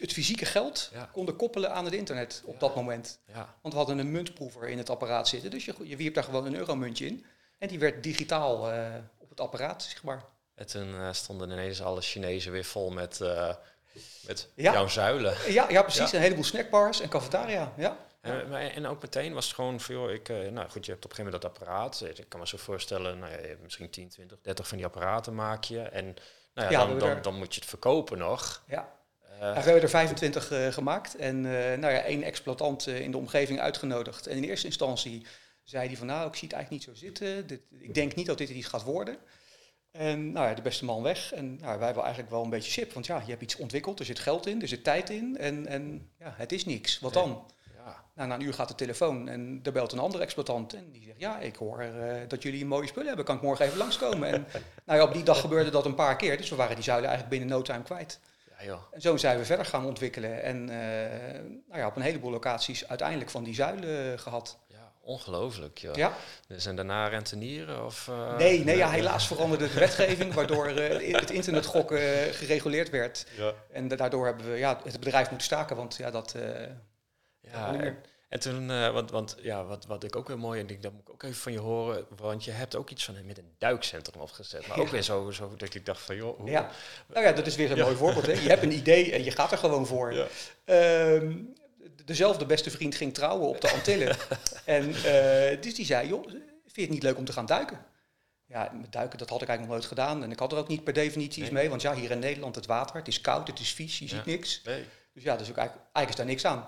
het 0.00 0.12
fysieke 0.12 0.44
geld 0.44 0.90
Ja. 0.92 1.08
konden 1.12 1.36
koppelen 1.36 1.72
aan 1.72 1.84
het 1.84 1.94
internet 1.94 2.42
op 2.44 2.60
dat 2.60 2.74
moment. 2.74 3.18
Ja, 3.32 3.54
Want 3.62 3.74
we 3.74 3.80
hadden 3.80 3.98
een 3.98 4.10
muntproever 4.10 4.68
in 4.68 4.78
het 4.78 4.90
apparaat 4.90 5.28
zitten, 5.28 5.50
dus 5.50 5.64
je, 5.64 5.74
je 5.82 5.96
wierp 5.96 6.14
daar 6.14 6.24
gewoon 6.24 6.46
een 6.46 6.56
euromuntje 6.56 7.06
in. 7.06 7.24
En 7.62 7.68
die 7.68 7.78
werd 7.78 8.02
digitaal 8.02 8.72
eh, 8.72 8.94
op 9.18 9.28
het 9.30 9.40
apparaat 9.40 9.82
zichtbaar. 9.82 10.24
en 10.54 10.66
toen 10.66 10.94
eh, 10.94 11.12
stonden 11.12 11.50
ineens 11.50 11.82
alle 11.82 12.00
Chinezen 12.00 12.52
weer 12.52 12.64
vol 12.64 12.90
met, 12.90 13.20
eh, 13.20 13.54
met 14.26 14.48
Ja. 14.54 14.72
jouw 14.72 14.86
zuilen. 14.88 15.34
Ja, 15.52 15.68
ja 15.68 15.82
precies. 15.82 16.10
Ja. 16.10 16.16
Een 16.16 16.22
heleboel 16.22 16.44
snackbars 16.44 17.00
en 17.00 17.08
cafetaria. 17.08 17.72
Ja. 17.76 17.96
En, 18.20 18.48
maar- 18.48 18.60
en 18.60 18.86
ook 18.86 19.02
meteen 19.02 19.32
was 19.34 19.44
het 19.44 19.54
gewoon 19.54 19.80
van, 19.80 19.94
joh, 19.94 20.10
ik, 20.10 20.28
nou 20.28 20.68
goed, 20.68 20.84
je 20.84 20.90
hebt 20.92 21.04
op 21.04 21.10
een 21.10 21.16
gegeven 21.16 21.24
moment 21.24 21.42
dat 21.42 21.44
apparaat. 21.44 22.04
Ik 22.14 22.28
kan 22.28 22.40
me 22.40 22.46
zo 22.46 22.56
voorstellen, 22.56 23.18
nou 23.18 23.32
ja, 23.32 23.38
je 23.38 23.46
hebt 23.46 23.62
misschien 23.62 23.90
10, 23.90 24.08
20, 24.08 24.38
30 24.42 24.68
van 24.68 24.76
die 24.76 24.86
apparaten 24.86 25.34
maak 25.34 25.64
je. 25.64 25.80
En 25.80 26.14
nou 26.54 26.70
ja, 26.70 26.86
dan, 26.86 26.98
dan, 26.98 27.22
dan 27.22 27.34
moet 27.34 27.54
je 27.54 27.60
het 27.60 27.68
verkopen 27.68 28.18
nog. 28.18 28.62
Ja. 28.66 28.92
Ja, 29.40 29.52
we 29.54 29.60
hebben 29.60 29.82
er 29.82 29.88
25 29.88 30.50
eh, 30.50 30.66
gemaakt 30.72 31.16
en 31.16 31.40
nou 31.80 31.92
ja, 31.92 32.02
één 32.02 32.22
exploitant 32.22 32.86
in 32.86 33.10
de 33.10 33.16
omgeving 33.16 33.60
uitgenodigd. 33.60 34.26
En 34.26 34.36
in 34.36 34.44
eerste 34.44 34.66
instantie 34.66 35.26
zei 35.72 35.86
hij 35.86 35.96
van 35.96 36.06
nou, 36.06 36.28
ik 36.28 36.34
zie 36.34 36.48
het 36.48 36.56
eigenlijk 36.56 36.86
niet 36.86 36.96
zo 36.96 37.04
zitten. 37.04 37.46
Dit, 37.46 37.60
ik 37.78 37.94
denk 37.94 38.14
niet 38.14 38.26
dat 38.26 38.38
dit 38.38 38.48
iets 38.48 38.66
gaat 38.66 38.82
worden. 38.82 39.16
En 39.90 40.32
nou 40.32 40.48
ja, 40.48 40.54
de 40.54 40.62
beste 40.62 40.84
man 40.84 41.02
weg. 41.02 41.32
En 41.32 41.56
nou, 41.56 41.76
wij 41.76 41.84
hebben 41.84 42.02
eigenlijk 42.02 42.32
wel 42.32 42.42
een 42.44 42.50
beetje 42.50 42.70
chip. 42.70 42.92
Want 42.92 43.06
ja, 43.06 43.22
je 43.24 43.30
hebt 43.30 43.42
iets 43.42 43.56
ontwikkeld, 43.56 43.98
er 43.98 44.04
zit 44.04 44.18
geld 44.18 44.46
in, 44.46 44.62
er 44.62 44.68
zit 44.68 44.84
tijd 44.84 45.10
in. 45.10 45.36
En, 45.38 45.66
en 45.66 46.10
ja, 46.18 46.34
het 46.36 46.52
is 46.52 46.64
niks. 46.64 46.98
Wat 46.98 47.14
Nee. 47.14 47.22
dan? 47.22 47.50
ja. 47.84 48.04
Nou, 48.14 48.28
na 48.28 48.34
een 48.34 48.40
uur 48.42 48.54
gaat 48.54 48.68
de 48.68 48.74
telefoon 48.74 49.28
en 49.28 49.60
er 49.62 49.72
belt 49.72 49.92
een 49.92 49.98
andere 49.98 50.22
exploitant. 50.22 50.74
En 50.74 50.90
die 50.90 51.02
zegt, 51.02 51.20
ja, 51.20 51.38
ik 51.38 51.56
hoor 51.56 51.80
eh, 51.80 52.28
dat 52.28 52.42
jullie 52.42 52.66
mooie 52.66 52.86
spullen 52.86 53.06
hebben. 53.08 53.24
Kan 53.24 53.36
ik 53.36 53.42
morgen 53.42 53.64
even 53.64 53.78
langskomen? 53.78 54.28
En 54.28 54.46
nou 54.86 54.98
ja, 54.98 55.04
op 55.04 55.12
die 55.12 55.22
dag 55.22 55.40
gebeurde 55.40 55.70
dat 55.70 55.84
een 55.84 55.94
paar 55.94 56.16
keer. 56.16 56.36
Dus 56.36 56.48
we 56.50 56.56
waren 56.56 56.74
die 56.74 56.84
zuilen 56.84 57.08
eigenlijk 57.08 57.38
binnen 57.38 57.56
no 57.56 57.62
time 57.64 57.82
kwijt. 57.82 58.20
ja, 58.58 58.64
joh. 58.64 58.82
En 58.90 59.00
zo 59.00 59.16
zijn 59.16 59.38
we 59.38 59.44
verder 59.44 59.66
gaan 59.66 59.84
ontwikkelen. 59.86 60.42
En 60.42 60.68
eh, 60.68 61.40
nou 61.68 61.80
ja, 61.80 61.86
op 61.86 61.96
een 61.96 62.02
heleboel 62.02 62.30
locaties 62.30 62.88
uiteindelijk 62.88 63.30
van 63.30 63.44
die 63.44 63.54
zuilen 63.54 64.18
gehad. 64.18 64.58
Ja, 65.02 65.08
ongelooflijk, 65.12 65.78
joh. 65.78 65.94
Ja? 65.94 66.16
Dus 66.48 66.66
en 66.66 66.76
daarna 66.76 67.06
rentenieren 67.08 67.84
of... 67.84 68.08
eh, 68.08 68.36
Nee, 68.36 68.64
nee 68.64 68.76
ja, 68.76 68.90
helaas 68.90 69.26
veranderde 69.26 69.68
de 69.68 69.74
wetgeving, 69.78 70.34
waardoor 70.38 70.66
eh, 70.66 71.14
het 71.20 71.30
internetgokken 71.30 71.98
eh, 72.26 72.32
gereguleerd 72.34 72.90
werd. 72.90 73.26
Ja. 73.36 73.52
En 73.72 73.88
da- 73.88 73.96
daardoor 73.96 74.26
hebben 74.26 74.50
we 74.50 74.56
ja, 74.58 74.80
het 74.84 75.00
bedrijf 75.00 75.28
moeten 75.28 75.46
staken, 75.46 75.76
want 75.76 75.96
ja, 75.96 76.10
dat... 76.10 76.34
eh, 76.34 76.66
Ja, 77.52 77.74
en, 77.74 77.98
en 78.28 78.40
toen, 78.40 78.70
eh, 78.70 78.90
want, 78.92 79.10
want 79.10 79.36
ja, 79.40 79.64
wat, 79.64 79.86
wat 79.86 80.04
ik 80.04 80.16
ook 80.16 80.28
weer 80.28 80.38
mooi 80.38 80.60
en 80.60 80.66
denk, 80.66 80.82
dat 80.82 80.92
moet 80.92 81.00
ik 81.02 81.10
ook 81.10 81.22
even 81.22 81.36
van 81.36 81.52
je 81.52 81.58
horen, 81.58 82.06
want 82.16 82.44
je 82.44 82.50
hebt 82.50 82.76
ook 82.76 82.90
iets 82.90 83.04
van 83.04 83.26
met 83.26 83.38
een 83.38 83.54
duikcentrum 83.58 84.20
opgezet, 84.20 84.66
maar 84.66 84.78
ook 84.78 84.84
Ja. 84.86 84.92
weer 84.92 85.02
zo, 85.02 85.30
zo 85.30 85.54
dat 85.56 85.74
ik 85.74 85.86
dacht 85.86 86.00
van, 86.02 86.16
joh, 86.16 86.38
hoe, 86.38 86.50
ja. 86.50 86.70
Nou 87.06 87.26
ja, 87.26 87.32
dat 87.32 87.46
is 87.46 87.56
weer 87.56 87.70
een 87.70 87.76
Ja. 87.76 87.84
mooi 87.84 87.96
voorbeeld. 87.96 88.26
Hè? 88.26 88.32
Je 88.32 88.48
hebt 88.48 88.62
een 88.62 88.72
idee 88.82 89.12
en 89.12 89.24
je 89.24 89.30
gaat 89.30 89.52
er 89.52 89.58
gewoon 89.58 89.86
voor. 89.86 90.12
Ja. 90.14 90.26
Dezelfde 92.04 92.46
beste 92.46 92.70
vriend 92.70 92.94
ging 92.94 93.14
trouwen 93.14 93.48
op 93.48 93.60
de 93.60 93.70
Antillen. 93.70 94.16
en 94.64 94.94
eh, 94.94 95.60
dus 95.62 95.74
die 95.74 95.84
zei, 95.84 96.08
joh, 96.08 96.22
vind 96.28 96.40
je 96.74 96.80
het 96.80 96.90
niet 96.90 97.02
leuk 97.02 97.16
om 97.16 97.24
te 97.24 97.32
gaan 97.32 97.46
duiken? 97.46 97.84
Ja, 98.46 98.72
met 98.80 98.92
duiken, 98.92 99.18
dat 99.18 99.28
had 99.28 99.42
ik 99.42 99.48
eigenlijk 99.48 99.60
nog 99.60 99.90
nooit 99.90 99.98
gedaan. 100.00 100.22
En 100.22 100.30
ik 100.30 100.38
had 100.38 100.52
er 100.52 100.58
ook 100.58 100.68
niet 100.68 100.84
per 100.84 100.92
definitie 100.92 101.42
iets 101.42 101.50
Nee. 101.52 101.60
mee. 101.60 101.70
Want 101.70 101.82
ja, 101.82 101.94
hier 101.94 102.10
in 102.10 102.18
Nederland 102.18 102.54
het 102.54 102.66
water, 102.66 102.96
het 102.96 103.08
is 103.08 103.20
koud, 103.20 103.46
het 103.46 103.60
is 103.60 103.72
vies, 103.72 103.98
je 103.98 104.04
Ja. 104.04 104.10
ziet 104.10 104.26
niks. 104.26 104.60
Nee. 104.64 104.84
Dus 105.14 105.22
ja, 105.22 105.36
dus 105.36 105.50
ook 105.50 105.56
eigenlijk, 105.56 105.86
eigenlijk 105.92 106.08
is 106.08 106.16
daar 106.16 106.26
niks 106.26 106.44
aan. 106.44 106.64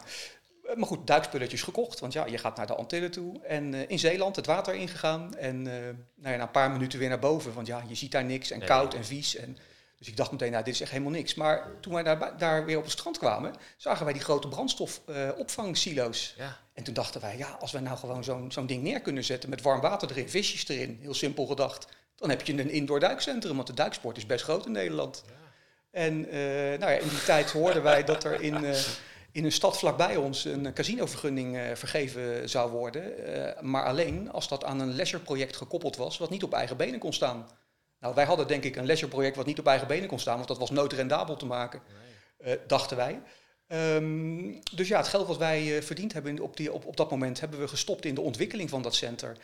Eh, 0.71 0.77
Maar 0.77 0.87
goed, 0.87 1.07
duikspulletjes 1.07 1.63
gekocht. 1.63 2.01
Want 2.01 2.13
ja, 2.13 2.27
je 2.27 2.39
gaat 2.39 2.57
naar 2.57 2.67
de 2.67 2.75
Antillen 2.75 3.11
toe. 3.11 3.41
En 3.43 3.75
eh, 3.75 3.81
in 3.89 3.99
Zeeland 3.99 4.37
het 4.37 4.47
water 4.47 4.75
ingegaan. 4.75 5.35
En 5.37 5.63
nou 5.63 5.97
ja, 6.23 6.37
na 6.37 6.43
een 6.43 6.51
paar 6.51 6.71
minuten 6.71 6.99
weer 6.99 7.09
naar 7.09 7.19
boven. 7.19 7.55
Want 7.55 7.67
ja, 7.67 7.83
je 7.89 7.95
ziet 7.95 8.13
daar 8.13 8.25
niks. 8.25 8.51
En 8.51 8.59
Nee. 8.59 8.69
koud 8.69 8.95
en 8.95 9.05
vies. 9.05 9.37
En, 9.37 9.59
dus 10.05 10.13
ik 10.13 10.19
dacht 10.19 10.33
meteen, 10.33 10.51
nou, 10.51 10.65
dit 10.65 10.75
is 10.75 10.81
echt 10.81 10.91
helemaal 10.91 11.13
niks. 11.13 11.35
Maar 11.35 11.71
toen 11.81 11.93
wij 11.93 12.03
daar, 12.03 12.39
daar 12.39 12.65
weer 12.65 12.77
op 12.77 12.83
het 12.83 12.93
strand 12.93 13.19
kwamen, 13.19 13.55
zagen 13.77 14.05
wij 14.05 14.15
die 14.15 14.23
grote 14.23 14.49
brandstofopvangsilo's. 14.49 16.35
Ja, 16.37 16.59
en 16.73 16.85
toen 16.85 16.95
dachten 16.95 17.21
wij, 17.21 17.37
ja, 17.37 17.57
als 17.61 17.73
wij 17.73 17.81
nou 17.81 17.99
gewoon 17.99 18.25
zo'n 18.25 18.53
zo'n 18.53 18.67
ding 18.67 18.83
neer 18.83 19.01
kunnen 19.01 19.25
zetten 19.25 19.51
met 19.51 19.63
warm 19.63 19.81
water 19.81 20.11
erin, 20.11 20.29
visjes 20.29 20.69
erin, 20.69 20.99
heel 21.01 21.15
simpel 21.15 21.47
gedacht, 21.47 21.87
dan 22.17 22.31
heb 22.31 22.43
je 22.43 22.53
een 22.53 22.71
indoor 22.71 23.01
duikcentrum, 23.01 23.55
want 23.55 23.67
de 23.67 23.75
duiksport 23.75 24.17
is 24.17 24.27
best 24.27 24.45
groot 24.45 24.67
in 24.67 24.73
Nederland. 24.73 25.25
En 25.91 26.31
eh, 26.31 26.39
nou 26.79 26.93
ja, 26.93 26.99
in 26.99 27.09
die 27.09 27.25
tijd 27.25 27.51
hoorden 27.51 27.83
wij 27.83 28.05
dat 28.05 28.25
er 28.25 28.41
in, 28.41 28.65
eh, 28.65 28.79
in 29.33 29.45
een 29.45 29.53
stad 29.53 29.79
vlakbij 29.79 30.17
ons 30.17 30.45
een 30.45 30.73
casinovergunning 30.73 31.57
eh, 31.57 31.63
vergeven 31.75 32.49
zou 32.49 32.71
worden, 32.71 33.13
maar 33.61 33.85
alleen 33.85 34.33
als 34.33 34.49
dat 34.49 34.65
aan 34.65 34.81
een 34.81 34.95
leisureproject 34.95 35.57
gekoppeld 35.57 35.97
was, 35.97 36.19
wat 36.19 36.31
niet 36.31 36.43
op 36.43 36.53
eigen 36.53 36.77
benen 36.77 36.99
kon 36.99 37.13
staan. 37.13 37.47
Nou, 38.05 38.17
wij 38.17 38.25
hadden 38.25 38.47
denk 38.47 38.65
ik 38.65 38.77
een 38.77 38.87
leisureproject 38.87 39.37
wat 39.37 39.47
niet 39.47 39.59
op 39.59 39.67
eigen 39.67 39.87
benen 39.87 40.09
kon 40.09 40.19
staan, 40.19 40.37
want 40.37 40.49
dat 40.49 40.59
was 40.59 40.71
noodrendabel 40.71 41.37
te 41.37 41.47
maken 41.47 41.83
eh, 42.37 42.53
dachten 42.67 42.97
wij. 42.97 43.23
Ehm, 43.67 44.61
dus 44.75 44.89
ja, 44.89 44.97
het 44.97 45.09
geld 45.09 45.27
wat 45.27 45.37
wij 45.37 45.77
eh, 45.77 45.83
verdiend 45.83 46.13
hebben 46.13 46.39
op, 46.39 46.57
die, 46.57 46.73
op, 46.73 46.85
op 46.87 46.97
dat 46.97 47.11
moment 47.11 47.41
hebben 47.41 47.61
we 47.61 47.69
gestopt 47.69 48.05
in 48.05 48.15
de 48.15 48.21
ontwikkeling 48.21 48.71
van 48.71 48.83
dat 48.83 48.95
center. 48.95 49.37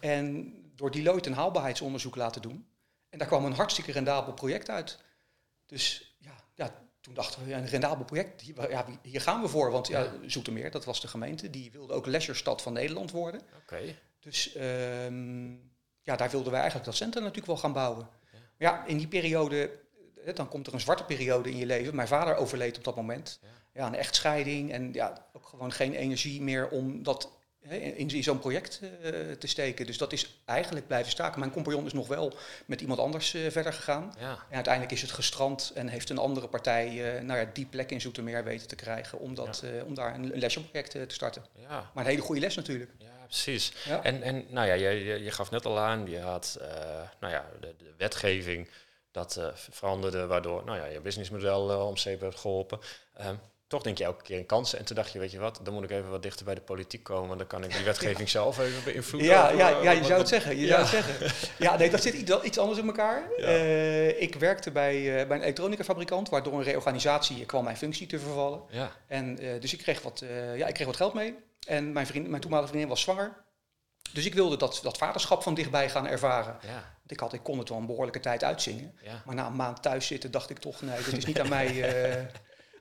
En 0.00 0.54
door 0.74 0.90
Deloitte 0.90 1.28
een 1.28 1.34
haalbaarheidsonderzoek 1.34 2.16
laten 2.16 2.42
doen. 2.42 2.66
En 3.08 3.18
daar 3.18 3.28
kwam 3.28 3.44
een 3.44 3.52
hartstikke 3.52 3.92
rendabel 3.92 4.32
project 4.32 4.70
uit. 4.70 4.98
Dus 5.66 6.14
ja, 6.18 6.34
ja 6.54 6.74
toen 7.00 7.14
dachten 7.14 7.46
we, 7.46 7.52
een 7.52 7.66
rendabel 7.66 8.04
project, 8.04 8.40
hier, 8.40 8.70
ja, 8.70 8.86
hier 9.02 9.20
gaan 9.20 9.40
we 9.40 9.48
voor. 9.48 9.70
Want 9.70 9.88
ja, 9.88 10.00
Ja. 10.00 10.12
Zoetermeer, 10.26 10.70
dat 10.70 10.84
was 10.84 11.00
de 11.00 11.08
gemeente, 11.08 11.50
die 11.50 11.70
wilde 11.70 11.92
ook 11.92 12.06
leisuurstad 12.06 12.62
van 12.62 12.72
Nederland 12.72 13.10
worden. 13.10 13.40
oké. 13.62 13.96
Dus 14.20 14.52
ehm, 14.54 15.52
ja, 16.04 16.16
daar 16.16 16.30
wilden 16.30 16.50
wij 16.50 16.60
eigenlijk 16.60 16.90
dat 16.90 16.98
centrum 16.98 17.22
natuurlijk 17.22 17.52
wel 17.52 17.62
gaan 17.62 17.72
bouwen. 17.72 18.08
Ja. 18.32 18.38
Maar 18.58 18.72
ja, 18.72 18.84
in 18.86 18.96
die 18.96 19.08
periode, 19.08 19.70
eh, 20.24 20.34
dan 20.34 20.48
komt 20.48 20.66
er 20.66 20.74
een 20.74 20.80
zwarte 20.80 21.04
periode 21.04 21.50
in 21.50 21.56
je 21.56 21.66
leven. 21.66 21.94
Mijn 21.96 22.08
vader 22.08 22.36
overleed 22.36 22.76
op 22.76 22.84
dat 22.84 22.96
moment. 22.96 23.40
Ja. 23.72 23.86
Een 23.86 23.94
echtscheiding 23.94 24.72
en 24.72 24.92
ja, 24.92 25.26
ook 25.32 25.46
gewoon 25.46 25.72
geen 25.72 25.94
energie 25.94 26.42
meer 26.42 26.68
om 26.68 27.02
dat 27.02 27.30
in, 27.68 28.08
in 28.08 28.22
zo'n 28.22 28.38
project 28.38 28.80
eh, 29.02 29.10
te 29.38 29.46
steken. 29.46 29.86
Dus 29.86 29.98
dat 29.98 30.12
is 30.12 30.40
eigenlijk 30.44 30.86
blijven 30.86 31.10
staken. 31.10 31.38
Mijn 31.40 31.52
compagnon 31.52 31.86
is 31.86 31.92
nog 31.92 32.08
wel 32.08 32.32
met 32.66 32.80
iemand 32.80 33.00
anders 33.00 33.34
eh, 33.34 33.50
verder 33.50 33.72
gegaan. 33.72 34.14
Ja, 34.18 34.30
En 34.48 34.54
uiteindelijk 34.54 34.94
is 34.94 35.02
het 35.02 35.10
gestrand 35.10 35.72
en 35.74 35.88
heeft 35.88 36.10
een 36.10 36.18
andere 36.18 36.48
partij 36.48 37.16
eh, 37.16 37.22
nou 37.22 37.38
ja, 37.38 37.50
die 37.52 37.66
plek 37.66 37.90
in 37.90 38.00
Zoetermeer 38.00 38.44
weten 38.44 38.68
te 38.68 38.74
krijgen 38.74 39.18
om, 39.18 39.34
dat, 39.34 39.64
om 39.86 39.94
daar 39.94 40.14
een, 40.14 40.38
lesproject 40.38 40.94
eh, 40.94 41.02
te 41.02 41.14
starten. 41.14 41.44
ja, 41.68 41.90
Maar 41.94 42.04
een 42.04 42.10
hele 42.10 42.22
goede 42.22 42.40
les 42.40 42.54
natuurlijk. 42.54 42.90
ja, 42.98 43.24
precies. 43.26 43.72
En, 44.02 44.22
en 44.22 44.44
nou 44.48 44.66
ja, 44.66 44.74
je, 44.74 44.88
je, 45.04 45.22
je 45.22 45.30
gaf 45.30 45.50
net 45.50 45.66
al 45.66 45.78
aan, 45.78 46.06
je 46.06 46.20
had, 46.20 46.58
nou 47.20 47.32
ja, 47.32 47.48
de, 47.60 47.74
de 47.78 47.92
wetgeving 47.96 48.68
Dat 49.10 49.40
veranderde, 49.70 50.26
waardoor 50.26 50.64
nou 50.64 50.78
ja, 50.78 50.84
je 50.84 51.00
businessmodel 51.00 51.70
uh, 51.70 51.86
om 51.86 51.96
zeep 51.96 52.20
hebt 52.20 52.40
geholpen. 52.40 52.78
Ehm, 53.14 53.34
toch 53.66 53.82
denk 53.82 53.98
je 53.98 54.04
elke 54.04 54.22
keer 54.22 54.38
in 54.38 54.46
kansen. 54.46 54.78
En 54.78 54.84
toen 54.84 54.96
dacht 54.96 55.12
je, 55.12 55.18
weet 55.18 55.30
je 55.30 55.38
wat, 55.38 55.60
dan 55.62 55.74
moet 55.74 55.84
ik 55.84 55.90
even 55.90 56.10
wat 56.10 56.22
dichter 56.22 56.44
bij 56.44 56.54
de 56.54 56.60
politiek 56.60 57.02
komen. 57.02 57.38
Dan 57.38 57.46
kan 57.46 57.64
ik 57.64 57.72
die 57.72 57.84
wetgeving 57.84 58.28
zelf 58.38 58.58
even 58.58 58.84
beïnvloeden. 58.84 59.30
Ja, 59.30 59.50
ja, 59.50 59.68
ja, 59.68 59.90
je 59.90 60.04
zou 60.04 60.18
het 60.18 60.28
zeggen. 60.28 60.56
Je 60.56 60.66
zou 60.66 60.80
het 60.80 60.88
zeggen. 60.88 61.30
Ja, 61.58 61.76
nee, 61.76 61.90
dat 61.90 62.02
zit 62.02 62.14
iets, 62.14 62.42
iets 62.42 62.58
anders 62.58 62.78
in 62.78 62.86
elkaar. 62.86 63.28
Uh, 63.38 64.22
ik 64.22 64.34
werkte 64.34 64.70
bij, 64.70 64.96
uh, 64.96 65.28
bij 65.28 65.36
een 65.36 65.42
elektronica-fabrikant, 65.42 66.28
waardoor 66.28 66.52
een 66.52 66.62
reorganisatie 66.62 67.46
kwam 67.46 67.64
mijn 67.64 67.76
functie 67.76 68.06
te 68.06 68.18
vervallen. 68.18 68.62
Ja. 68.70 68.92
En 69.06 69.44
uh, 69.44 69.60
dus 69.60 69.72
ik 69.72 69.78
kreeg, 69.78 70.02
wat, 70.02 70.24
ja, 70.56 70.66
ik 70.66 70.74
kreeg 70.74 70.86
wat 70.86 70.96
geld 70.96 71.14
mee. 71.14 71.34
En 71.66 71.92
mijn, 71.92 72.06
vriend, 72.06 72.28
mijn 72.28 72.40
toenmalige 72.40 72.70
vriendin 72.70 72.90
was 72.90 73.00
zwanger. 73.00 73.44
Dus 74.12 74.26
ik 74.26 74.34
wilde 74.34 74.56
dat, 74.56 74.80
dat 74.82 74.96
vaderschap 74.96 75.42
van 75.42 75.54
dichtbij 75.54 75.90
gaan 75.90 76.06
ervaren. 76.06 76.56
Ja. 76.66 76.96
Ik, 77.06 77.20
had, 77.20 77.32
ik 77.32 77.42
kon 77.42 77.58
het 77.58 77.68
wel 77.68 77.78
een 77.78 77.86
behoorlijke 77.86 78.20
tijd 78.20 78.44
uitzingen. 78.44 78.98
Ja. 79.02 79.22
Maar 79.24 79.34
na 79.34 79.46
een 79.46 79.56
maand 79.56 79.82
thuis 79.82 80.06
zitten 80.06 80.30
dacht 80.30 80.50
ik 80.50 80.58
toch, 80.58 80.82
nee, 80.82 81.02
dit 81.04 81.16
is 81.16 81.24
niet 81.24 81.40
aan 81.40 81.48
mij, 81.58 81.68
uh, 82.16 82.24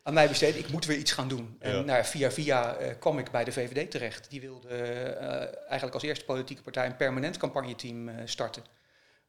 aan 0.03 0.13
mij 0.13 0.27
besteed. 0.27 0.55
Ik 0.55 0.69
moet 0.69 0.85
weer 0.85 0.97
iets 0.97 1.11
gaan 1.11 1.27
doen. 1.27 1.55
En 1.59 1.75
Ja. 1.75 1.81
nou, 1.81 2.03
via 2.03 2.31
via 2.31 2.81
uh, 2.81 2.87
kwam 2.99 3.19
ik 3.19 3.31
bij 3.31 3.43
de 3.43 3.51
VVD 3.51 3.91
terecht. 3.91 4.29
Die 4.29 4.41
wilde 4.41 4.69
uh, 4.69 5.31
eigenlijk 5.69 5.93
als 5.93 6.03
eerste 6.03 6.25
politieke 6.25 6.61
partij 6.61 6.85
een 6.85 6.95
permanent 6.95 7.37
campagneteam 7.37 8.09
uh, 8.09 8.15
starten. 8.25 8.63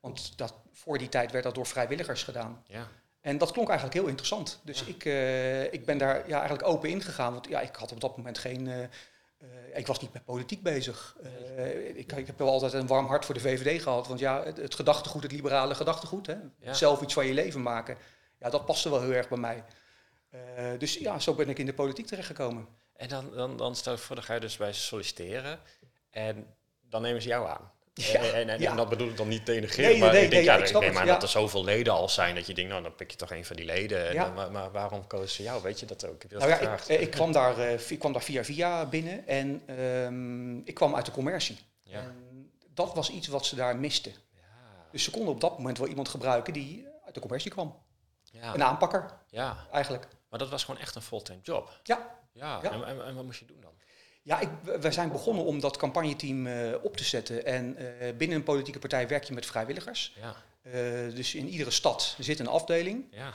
Want 0.01 0.39
dat, 0.39 0.55
voor 0.73 0.99
die 0.99 1.09
tijd 1.09 1.33
werd 1.33 1.45
dat 1.45 1.55
door 1.55 1.67
vrijwilligers 1.67 2.23
gedaan. 2.23 2.63
Ja. 2.67 2.89
En 3.21 3.39
dat 3.39 3.53
klonk 3.53 3.69
eigenlijk 3.69 3.99
heel 3.99 4.09
interessant. 4.09 4.61
Dus 4.65 4.81
Ja. 4.81 4.87
ik, 4.87 5.05
ik 5.73 5.87
ben 5.87 5.99
daar 5.99 6.29
ja, 6.29 6.39
eigenlijk 6.39 6.69
open 6.69 6.89
ingegaan. 6.89 7.33
Want 7.33 7.49
ja, 7.49 7.61
ik 7.61 7.77
had 7.77 7.93
op 7.93 8.01
dat 8.01 8.17
moment 8.17 8.39
geen... 8.39 8.89
Ik 9.75 9.87
was 9.87 10.01
niet 10.01 10.13
met 10.13 10.25
politiek 10.25 10.63
bezig. 10.63 11.17
Ik, 11.95 12.13
ik, 12.13 12.27
heb 12.27 12.39
wel 12.39 12.49
altijd 12.49 12.73
een 12.73 12.87
warm 12.87 13.07
hart 13.07 13.25
voor 13.25 13.35
de 13.35 13.41
VVD 13.41 13.83
gehad. 13.83 14.07
Want 14.07 14.21
ja, 14.21 14.43
het, 14.45 14.57
het 14.57 14.75
gedachtegoed, 14.75 15.23
het 15.23 15.33
liberale 15.33 15.75
gedachtegoed, 15.75 16.27
hè, 16.27 16.37
zelf 16.75 17.01
iets 17.03 17.15
van 17.15 17.27
je 17.27 17.35
leven 17.35 17.63
maken, 17.63 17.97
ja, 18.39 18.51
dat 18.51 18.65
paste 18.65 18.91
wel 18.91 19.01
heel 19.01 19.13
erg 19.13 19.29
bij 19.29 19.39
mij. 19.39 19.65
Uh, 20.35 20.79
dus 20.79 20.95
ja, 20.95 21.19
zo 21.19 21.35
ben 21.35 21.49
ik 21.49 21.59
in 21.59 21.67
de 21.67 21.75
politiek 21.75 22.07
terechtgekomen. 22.07 22.69
En 22.97 23.09
dan, 23.09 23.31
dan, 23.35 23.57
dan 23.57 23.77
stel 23.77 23.93
ik 23.93 23.99
voor, 23.99 24.17
dan 24.17 24.25
ga 24.25 24.35
je 24.35 24.41
dus 24.41 24.57
bij 24.57 24.73
ze 24.73 24.81
solliciteren. 24.81 25.61
En 26.11 26.47
dan 26.81 27.03
nemen 27.03 27.23
ze 27.23 27.29
jou 27.29 27.49
aan. 27.49 27.73
Ja, 28.13 28.21
en, 28.21 28.35
en, 28.35 28.49
en, 28.49 28.61
ja. 28.61 28.71
en 28.71 28.77
dat 28.77 28.89
bedoel 28.89 29.09
ik 29.09 29.17
dan 29.17 29.29
niet 29.29 29.47
denigreren, 29.47 29.91
Nee, 29.91 30.01
maar 30.01 30.13
nee, 30.13 30.25
ik 30.25 30.31
denk, 30.31 30.47
nee, 30.47 30.57
ja, 30.57 30.65
ik 30.65 30.89
ik 30.89 30.93
ja. 30.93 31.05
dat 31.05 31.23
er 31.23 31.29
zoveel 31.29 31.65
leden 31.65 31.93
al 31.93 32.09
zijn 32.09 32.35
dat 32.35 32.47
je 32.47 32.55
denkt, 32.55 32.71
nou, 32.71 32.83
dan 32.83 32.95
pik 32.95 33.11
je 33.11 33.17
toch 33.17 33.31
een 33.31 33.45
van 33.45 33.57
die 33.57 33.65
leden. 33.65 34.15
Dan- 34.15 34.35
maar, 34.35 34.51
maar 34.51 34.71
waarom 34.71 35.07
kozen 35.07 35.29
ze 35.29 35.43
jou? 35.43 35.63
Weet 35.63 35.81
je 35.81 35.87
dat 35.87 36.07
ook? 36.07 36.31
Nou 36.31 36.51
ik, 36.51 36.61
eh, 36.61 37.01
ik, 37.01 37.11
kwam 37.11 37.33
daar, 37.33 37.59
uh, 37.59 37.91
ik 37.91 37.99
kwam 37.99 38.13
daar 38.13 38.23
via 38.23 38.45
via 38.45 38.87
binnen 38.87 39.27
en 39.27 39.79
um, 39.81 40.63
ik 40.65 40.75
kwam 40.75 40.95
uit 40.95 41.07
de 41.07 41.13
commercie. 41.13 41.59
En 41.91 42.51
dat 42.69 42.95
was 42.95 43.11
iets 43.11 43.29
wat 43.29 43.47
ze 43.47 43.57
daar 43.57 43.77
misten. 43.77 44.13
Ja. 44.13 44.43
Dus 44.91 45.05
ze 45.05 45.11
konden 45.11 45.35
op 45.35 45.41
dat 45.41 45.59
moment 45.59 45.79
wel 45.79 45.89
iemand 45.89 46.09
gebruiken 46.09 46.53
die 46.53 46.87
uit 47.05 47.15
de 47.15 47.21
commercie 47.21 47.51
kwam. 47.51 47.83
Ja. 48.23 48.55
Een 48.55 48.63
aanpakker, 48.63 49.19
ja, 49.29 49.67
eigenlijk. 49.73 50.09
Maar 50.35 50.43
dat 50.43 50.53
was 50.53 50.65
gewoon 50.65 50.81
echt 50.81 50.95
een 50.95 51.03
fulltime 51.03 51.39
job. 51.43 51.81
Ja, 51.83 52.17
Ja, 52.33 52.59
Ja. 52.63 52.73
En, 52.73 52.85
en, 52.87 53.05
en 53.07 53.15
wat 53.15 53.25
moest 53.25 53.39
je 53.39 53.45
doen 53.47 53.61
dan? 53.61 53.73
Ja, 54.23 54.41
ik, 54.41 54.49
wij 54.81 54.93
zijn 54.93 55.13
begonnen 55.13 55.45
om 55.45 55.61
dat 55.61 55.77
campagneteam 55.77 56.47
uh, 56.47 56.75
op 56.83 56.97
te 56.97 57.05
zetten. 57.05 57.45
En 57.47 57.77
uh, 57.83 58.17
binnen 58.17 58.37
een 58.37 58.43
politieke 58.43 58.79
partij 58.79 59.09
werk 59.09 59.25
je 59.25 59.35
met 59.35 59.47
vrijwilligers. 59.47 60.15
Ja, 60.21 60.35
Uh, 60.67 60.73
dus 61.15 61.35
in 61.35 61.49
iedere 61.49 61.71
stad 61.71 62.17
zit 62.19 62.39
een 62.39 62.47
afdeling. 62.47 63.07
ja, 63.11 63.33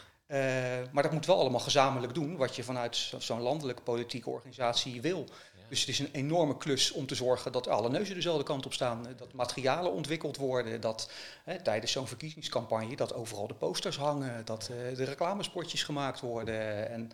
maar 0.92 1.04
dat 1.04 1.12
moet 1.12 1.26
wel 1.26 1.40
allemaal 1.40 1.60
gezamenlijk 1.60 2.14
doen, 2.14 2.36
wat 2.38 2.56
je 2.56 2.64
vanuit 2.64 2.96
zo- 2.96 3.20
zo'n 3.20 3.42
landelijke 3.42 3.82
politieke 3.82 4.30
organisatie 4.30 5.02
wil. 5.02 5.26
Dus 5.70 5.80
het 5.80 5.90
is 5.90 6.00
een 6.00 6.12
enorme 6.12 6.58
klus 6.58 6.92
om 6.92 7.06
te 7.06 7.16
zorgen 7.16 7.52
dat 7.52 7.68
alle 7.68 7.90
neuzen 7.90 8.16
dezelfde 8.16 8.44
kant 8.44 8.66
op 8.66 8.74
staan. 8.74 9.08
eh, 9.08 9.14
Dat 9.18 9.34
materialen 9.34 9.92
ontwikkeld 9.92 10.38
worden, 10.38 10.82
dat 10.82 11.12
hè, 11.44 11.62
tijdens 11.62 11.92
zo'n 11.92 12.08
verkiezingscampagne 12.08 12.96
dat 12.96 13.14
overal 13.14 13.48
de 13.48 13.54
posters 13.54 13.98
hangen, 13.98 14.46
dat 14.46 14.62
eh, 14.72 14.96
de 14.98 15.04
reclamespotjes 15.04 15.84
gemaakt 15.84 16.20
worden. 16.20 16.90
En 16.90 17.12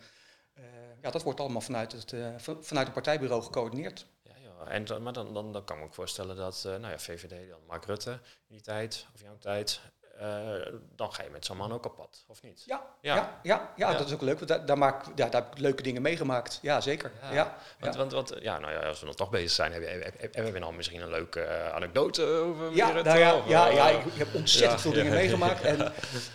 eh, 0.54 0.62
ja, 1.02 1.10
dat 1.10 1.22
wordt 1.22 1.40
allemaal 1.40 1.60
vanuit 1.60 1.92
het, 1.92 2.14
van- 2.36 2.64
vanuit 2.64 2.84
het 2.86 2.94
partijbureau 2.94 3.42
gecoördineerd. 3.42 4.06
Ja. 4.22 4.66
En, 4.68 5.02
maar 5.02 5.12
dan, 5.12 5.34
dan, 5.34 5.52
dan 5.52 5.64
kan 5.64 5.76
ik 5.76 5.82
me 5.82 5.88
ook 5.88 5.94
voorstellen 5.94 6.36
dat, 6.36 6.60
nou 6.64 6.88
ja, 6.88 6.98
VVD, 6.98 7.48
dan 7.50 7.60
Mark 7.66 7.84
Rutte 7.84 8.10
in 8.48 8.54
die 8.54 8.60
tijd, 8.60 9.06
of 9.14 9.20
jouw 9.20 9.36
tijd, 9.38 9.80
eh, 10.20 10.72
dan 10.96 11.12
ga 11.12 11.22
je 11.22 11.28
met 11.30 11.44
zo'n 11.44 11.56
man 11.56 11.72
ook 11.72 11.84
op 11.86 11.96
pad, 11.96 12.24
of 12.28 12.42
niet? 12.42 12.62
Ja, 12.66 12.82
Ja. 13.00 13.14
ja. 13.14 13.38
Ja, 13.42 13.70
ja, 13.76 13.90
Ja. 13.90 13.98
dat 13.98 14.06
is 14.06 14.12
ook 14.14 14.20
leuk. 14.20 14.36
Want 14.36 14.48
daar, 14.48 14.66
daar, 14.66 14.78
maak, 14.78 15.04
ja, 15.14 15.28
daar 15.28 15.42
heb 15.42 15.52
ik 15.52 15.58
leuke 15.58 15.82
dingen 15.82 16.02
meegemaakt. 16.02 16.58
Ja, 16.62 16.80
zeker. 16.80 17.12
Ja. 17.22 17.32
Ja. 17.32 17.56
Want, 17.78 17.94
Ja. 17.94 18.00
want, 18.00 18.12
want 18.12 18.34
ja, 18.40 18.58
nou 18.58 18.72
ja, 18.72 18.78
als 18.80 19.00
we 19.00 19.06
dan 19.06 19.14
toch 19.14 19.30
bezig 19.30 19.50
zijn, 19.50 19.72
heb 19.72 19.82
je, 19.82 19.88
heb, 19.88 20.20
heb- 20.20 20.34
hebben 20.34 20.52
we 20.52 20.58
dan 20.60 20.76
misschien 20.76 21.00
een 21.00 21.10
leuke 21.10 21.40
eh, 21.40 21.74
anekdote 21.74 22.24
over 22.24 22.74
Ja, 22.74 22.92
nou 22.92 23.18
ja, 23.18 23.34
of, 23.36 23.48
ja, 23.48 23.68
eh, 23.68 23.74
ja, 23.74 23.88
ik 23.88 24.12
heb 24.14 24.34
ontzettend 24.34 24.72
ja, 24.72 24.78
veel 24.78 24.90
ja, 24.90 24.96
dingen 24.96 25.12
ja, 25.12 25.18
meegemaakt. 25.18 25.62
ja. 25.62 25.92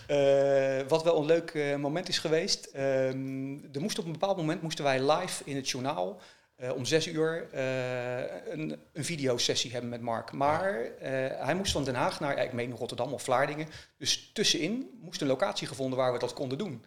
En 0.08 0.88
wat 0.94 1.04
wel 1.04 1.18
een 1.18 1.26
leuk 1.26 1.78
moment 1.78 2.10
is 2.10 2.20
geweest. 2.20 2.66
ehm, 2.66 3.58
er 3.74 3.82
moest 3.82 4.00
op 4.00 4.06
een 4.06 4.12
bepaald 4.12 4.38
moment 4.38 4.62
moesten 4.62 4.84
wij 4.84 5.12
live 5.12 5.44
in 5.46 5.56
het 5.56 5.70
journaal 5.70 6.20
eh, 6.62 6.74
om 6.76 6.86
zes 6.86 7.08
uur 7.08 7.48
eh, 7.52 8.52
een, 8.54 8.80
een 8.94 9.06
videosessie 9.06 9.72
hebben 9.72 9.90
met 9.90 10.02
Mark. 10.02 10.32
Maar 10.32 10.84
eh, 10.84 11.12
hij 11.46 11.56
moest 11.56 11.72
van 11.72 11.84
Den 11.84 11.96
Haag 11.96 12.20
naar, 12.20 12.44
ik 12.44 12.54
meen 12.54 12.72
Rotterdam 12.72 13.14
of 13.14 13.24
Vlaardingen. 13.24 13.68
Dus 13.98 14.30
tussenin 14.34 15.00
moest 15.02 15.22
een 15.22 15.28
locatie 15.28 15.68
gevonden 15.68 15.98
waar 15.98 16.14
we 16.14 16.20
dat 16.20 16.34
konden 16.34 16.58
doen. 16.58 16.84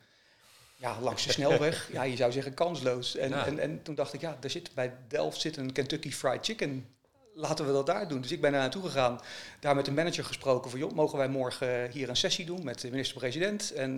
Ja, 0.76 1.00
langs 1.00 1.26
de 1.26 1.32
snelweg. 1.32 1.88
Ja, 1.92 2.02
je 2.02 2.16
zou 2.16 2.32
zeggen 2.32 2.54
kansloos. 2.54 3.16
En, 3.16 3.28
Ja. 3.28 3.46
en, 3.46 3.58
en 3.58 3.82
toen 3.82 3.94
dacht 3.94 4.12
ik, 4.12 4.20
ja, 4.20 4.36
daar 4.40 4.50
zit, 4.50 4.74
bij 4.74 4.94
Delft 5.08 5.40
zit 5.40 5.56
een 5.56 5.72
Kentucky 5.72 6.12
Fried 6.12 6.44
Chicken. 6.44 6.86
Laten 7.34 7.66
we 7.66 7.72
dat 7.72 7.86
daar 7.86 8.08
doen. 8.08 8.20
Dus 8.20 8.32
ik 8.32 8.40
ben 8.40 8.52
daar 8.52 8.60
naartoe 8.60 8.82
gegaan. 8.82 9.20
Daar 9.60 9.74
met 9.74 9.84
de 9.84 9.92
manager 9.92 10.24
gesproken 10.24 10.70
van, 10.70 10.78
joh, 10.78 10.92
mogen 10.92 11.18
wij 11.18 11.28
morgen 11.28 11.90
hier 11.90 12.08
een 12.08 12.16
sessie 12.16 12.46
doen 12.46 12.64
met 12.64 12.80
de 12.80 12.90
minister-president? 12.90 13.72
En 13.72 13.96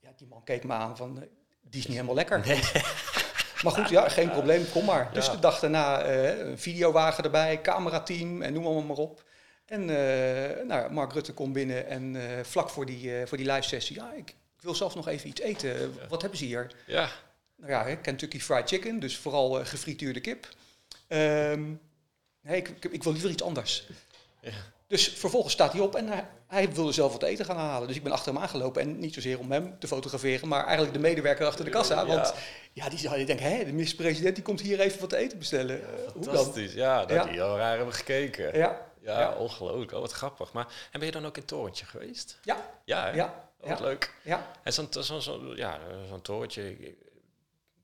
ja, 0.00 0.12
die 0.16 0.26
man 0.26 0.44
keek 0.44 0.64
me 0.64 0.72
aan 0.72 0.96
van, 0.96 1.14
die 1.62 1.80
is 1.80 1.86
niet 1.86 1.96
helemaal 1.96 2.14
lekker. 2.14 2.42
Maar 3.62 3.72
goed, 3.72 3.88
ja, 3.88 4.08
geen 4.08 4.30
probleem, 4.30 4.70
kom 4.70 4.84
maar. 4.84 5.12
Dus 5.12 5.30
de 5.30 5.38
dag 5.38 5.58
daarna 5.58 6.02
eh, 6.02 6.38
een 6.38 6.58
videowagen 6.58 7.24
erbij, 7.24 7.60
camerateam 7.60 8.42
en 8.42 8.52
noem 8.52 8.64
allemaal 8.64 8.82
maar 8.82 8.96
op. 8.96 9.24
En 9.66 9.80
eh, 9.80 10.64
nou, 10.66 10.92
Mark 10.92 11.12
Rutte 11.12 11.32
komt 11.32 11.52
binnen 11.52 11.86
en 11.86 12.16
eh, 12.16 12.44
vlak 12.44 12.70
voor 12.70 12.86
die, 12.86 13.26
voor 13.26 13.36
die 13.36 13.52
live 13.52 13.68
sessie, 13.68 13.96
ja, 13.96 14.12
ik, 14.12 14.28
ik 14.28 14.62
wil 14.62 14.74
zelf 14.74 14.94
nog 14.94 15.08
even 15.08 15.28
iets 15.28 15.40
eten. 15.40 15.94
Wat 16.08 16.20
hebben 16.20 16.38
ze 16.38 16.44
hier? 16.44 16.72
Ja, 16.86 17.10
Nou 17.56 17.70
ja, 17.70 17.94
Kentucky 17.94 18.40
Fried 18.40 18.68
Chicken, 18.68 18.98
dus 18.98 19.16
vooral 19.16 19.64
gefrituurde 19.64 20.20
kip. 20.20 20.48
Ehm, 21.08 21.72
nee, 22.40 22.56
ik, 22.56 22.68
ik, 22.68 22.84
ik 22.84 23.02
wil 23.02 23.12
liever 23.12 23.30
iets 23.30 23.42
anders. 23.42 23.88
Ja. 24.40 24.52
Dus 24.88 25.08
vervolgens 25.08 25.52
staat 25.52 25.72
hij 25.72 25.80
op 25.80 25.94
en 25.94 26.06
hij, 26.08 26.26
hij 26.46 26.72
wilde 26.72 26.92
zelf 26.92 27.12
wat 27.12 27.22
eten 27.22 27.44
gaan 27.44 27.56
halen. 27.56 27.88
Dus 27.88 27.96
ik 27.96 28.02
ben 28.02 28.12
achter 28.12 28.32
hem 28.32 28.42
aangelopen 28.42 28.82
en 28.82 28.98
niet 28.98 29.14
zozeer 29.14 29.38
om 29.38 29.52
hem 29.52 29.78
te 29.78 29.86
fotograferen, 29.86 30.48
maar 30.48 30.64
eigenlijk 30.64 30.92
de 30.92 30.98
medewerker 31.00 31.46
achter 31.46 31.64
de 31.64 31.70
kassa. 31.70 32.06
Want 32.06 32.34
ja, 32.72 32.88
die 32.88 32.98
zou 32.98 33.18
je 33.18 33.24
denken, 33.26 33.46
hè, 33.56 33.64
de 33.64 33.72
minister-president 33.72 34.34
die 34.34 34.44
komt 34.44 34.60
hier 34.60 34.80
even 34.80 35.00
wat 35.00 35.08
te 35.10 35.16
eten 35.16 35.38
bestellen. 35.38 35.80
Hoe 36.12 36.24
dan? 36.24 36.34
fantastisch. 36.34 36.72
Ja, 36.72 37.00
dat 37.00 37.10
Ja. 37.16 37.22
die 37.24 37.32
heel 37.32 37.56
raar 37.56 37.76
hebben 37.76 37.94
gekeken. 37.94 38.58
Ja, 38.58 38.84
Ja, 39.00 39.20
Ja. 39.20 39.34
ongelooflijk. 39.34 39.92
Oh, 39.92 40.00
wat 40.00 40.12
grappig. 40.12 40.52
Maar, 40.52 40.66
en 40.92 40.98
ben 40.98 41.04
je 41.08 41.12
dan 41.14 41.26
ook 41.26 41.36
in 41.36 41.44
torentje 41.44 41.84
geweest? 41.86 42.38
ja, 42.42 42.70
Ja, 42.84 43.04
hè? 43.04 43.10
ja, 43.10 43.44
Oh, 43.60 43.68
wat 43.68 43.78
ja, 43.78 43.84
leuk. 43.84 44.14
ja. 44.22 44.50
En 44.62 44.72
zo'n 44.72 44.86
zo, 44.90 45.20
zo, 45.20 45.52
ja, 45.56 45.78
zo'n 46.08 46.22
torentje, 46.22 46.76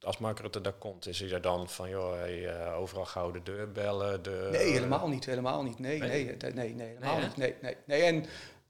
als 0.04 0.18
Mark 0.18 0.38
Rutte 0.40 0.60
daar 0.60 0.72
komt, 0.72 1.06
is 1.06 1.20
hij 1.20 1.28
daar 1.28 1.40
dan 1.40 1.68
van, 1.68 1.88
joh, 1.88 2.12
hey, 2.14 2.48
eh, 2.48 2.78
overal 2.78 3.04
gouden 3.04 3.44
deur 3.44 3.72
bellen? 3.72 4.22
De, 4.22 4.48
Nee, 4.52 4.70
helemaal 4.72 5.08
niet, 5.08 5.24
helemaal 5.26 5.62
niet. 5.62 5.78
Nee, 5.78 5.98
Nee? 5.98 6.08
nee, 6.24 6.36
nee, 6.36 6.52
nee, 6.52 6.74
nee, 6.74 6.86
helemaal 6.86 7.16
Nee, 7.16 7.26
niet. 7.26 7.36
Nee, 7.36 7.54
nee, 7.60 7.76
nee. 7.84 8.02
En 8.02 8.24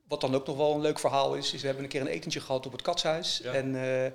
wat 0.08 0.20
dan 0.20 0.34
ook 0.34 0.46
nog 0.46 0.56
wel 0.56 0.74
een 0.74 0.80
leuk 0.80 0.98
verhaal 0.98 1.34
is, 1.34 1.52
is 1.54 1.60
we 1.60 1.66
hebben 1.66 1.84
een 1.84 1.90
keer 1.90 2.00
een 2.00 2.06
etentje 2.06 2.40
gehad 2.40 2.66
op 2.66 2.72
het 2.72 2.82
katshuis. 2.82 3.40
Ja. 3.42 3.52
En 3.52 3.74
eh, 3.74 4.06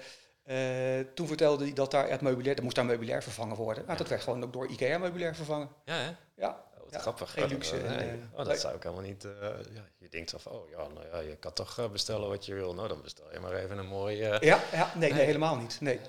eh, 1.00 1.06
toen 1.14 1.28
vertelde 1.28 1.64
hij 1.64 1.74
dat 1.74 1.92
daar 1.92 2.10
het 2.10 2.22
meubilair, 2.22 2.58
er 2.58 2.64
moest 2.64 2.76
daar 2.76 2.86
meubilair 2.86 3.24
vervangen 3.24 3.56
worden. 3.56 3.84
Nou, 3.86 3.98
dat 3.98 4.08
werd 4.08 4.22
gewoon 4.22 4.44
ook 4.44 4.54
door 4.54 4.68
IKEA 4.68 4.98
meubilair 4.98 5.36
vervangen. 5.36 5.70
Ja, 5.86 5.94
hè? 5.96 6.12
Ja, 6.36 6.66
Oh, 6.78 6.84
wat 6.84 6.94
Ja, 6.94 7.00
grappig. 7.00 7.32
geen 7.32 7.48
luxe 7.48 7.76
oh, 7.76 7.96
nee. 7.96 8.20
oh, 8.34 8.46
dat 8.46 8.60
zou 8.60 8.76
ik 8.76 8.84
helemaal 8.84 9.04
niet... 9.04 9.28
ja, 9.74 9.86
je 9.98 10.10
denkt 10.10 10.34
van, 10.38 10.52
oh 10.52 10.70
ja, 10.70 10.78
nou 10.78 11.06
ja, 11.12 11.20
je 11.20 11.36
kan 11.36 11.54
toch 11.54 11.92
bestellen 11.92 12.30
wat 12.30 12.46
je 12.46 12.54
wil. 12.54 12.74
Nou, 12.74 12.88
dan 12.88 13.02
bestel 13.02 13.26
je 13.34 13.40
maar 13.40 13.54
even 13.54 13.78
een 13.78 13.88
mooie... 13.88 14.38
ja, 14.42 14.62
ja 14.72 14.92
nee, 14.96 15.10
nee, 15.10 15.12
Nee. 15.14 15.26
helemaal 15.26 15.56
niet. 15.56 15.78
Nee. 15.82 16.00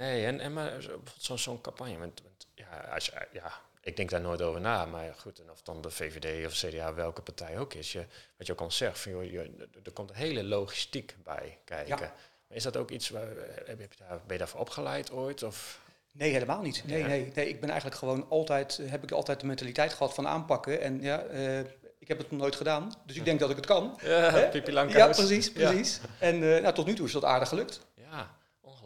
Nee, 0.00 0.26
en, 0.26 0.40
en 0.40 0.52
maar 0.52 0.82
zo- 0.82 1.02
zo'n 1.18 1.38
zo'n 1.38 1.60
campagne, 1.60 1.98
want, 1.98 2.20
ja, 2.54 2.88
als 2.94 3.06
je, 3.06 3.12
ja, 3.32 3.52
ik 3.80 3.96
denk 3.96 4.10
daar 4.10 4.20
nooit 4.20 4.42
over 4.42 4.60
na, 4.60 4.84
maar 4.86 5.14
goed, 5.18 5.38
en 5.40 5.50
of 5.50 5.62
dan 5.62 5.80
de 5.82 5.90
VVD 5.90 6.46
of 6.46 6.52
CDA, 6.52 6.94
welke 6.94 7.22
partij 7.22 7.58
ook 7.58 7.74
is, 7.74 7.92
je, 7.92 8.04
wat 8.36 8.46
je 8.46 8.52
ook 8.52 8.60
al 8.60 8.70
zegt, 8.70 8.98
van, 8.98 9.12
joh, 9.12 9.24
je, 9.24 9.50
er- 9.84 9.92
komt 9.92 10.10
een 10.10 10.16
hele 10.16 10.44
logistiek 10.44 11.16
bij 11.24 11.58
kijken. 11.64 11.88
Ja. 11.98 12.12
Maar 12.48 12.56
is 12.56 12.62
dat 12.62 12.76
ook 12.76 12.90
iets, 12.90 13.08
waar, 13.08 13.28
heb 13.64 13.78
je 13.80 13.88
daar, 13.98 14.08
ben 14.08 14.32
je 14.32 14.38
daarvoor 14.38 14.60
opgeleid 14.60 15.10
ooit? 15.10 15.42
Of? 15.42 15.80
Nee, 16.12 16.32
helemaal 16.32 16.62
niet. 16.62 16.82
Nee, 16.86 16.98
Ja. 16.98 17.06
nee, 17.06 17.32
nee. 17.34 17.48
Ik 17.48 17.60
ben 17.60 17.68
eigenlijk 17.70 17.98
gewoon 17.98 18.26
altijd, 18.28 18.80
heb 18.84 19.02
ik 19.02 19.10
altijd 19.10 19.40
de 19.40 19.46
mentaliteit 19.46 19.92
gehad 19.92 20.14
van 20.14 20.26
aanpakken. 20.26 20.80
En 20.80 21.00
ja, 21.02 21.22
eh, 21.22 21.58
ik 21.98 22.08
heb 22.08 22.18
het 22.18 22.30
nog 22.30 22.40
nooit 22.40 22.56
gedaan. 22.56 22.92
Dus 23.06 23.16
ik 23.16 23.24
denk 23.24 23.40
dat 23.40 23.50
ik 23.50 23.56
het 23.56 23.66
kan. 23.66 23.98
Ja, 24.02 24.30
Hè? 24.30 24.48
Pippi 24.48 24.72
Ja, 24.72 25.06
precies, 25.08 25.46
Ja. 25.54 25.70
precies. 25.70 26.00
En 26.18 26.34
eh, 26.54 26.62
nou, 26.62 26.74
tot 26.74 26.86
nu 26.86 26.94
toe 26.94 27.06
is 27.06 27.12
dat 27.12 27.24
aardig 27.24 27.48
gelukt. 27.48 27.80
Ja, 27.94 28.38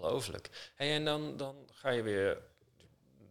ongelooflijk. 0.05 0.73
En 0.77 1.05
dan, 1.05 1.37
dan 1.37 1.69
ga 1.73 1.91
je 1.91 2.03
weer 2.03 2.43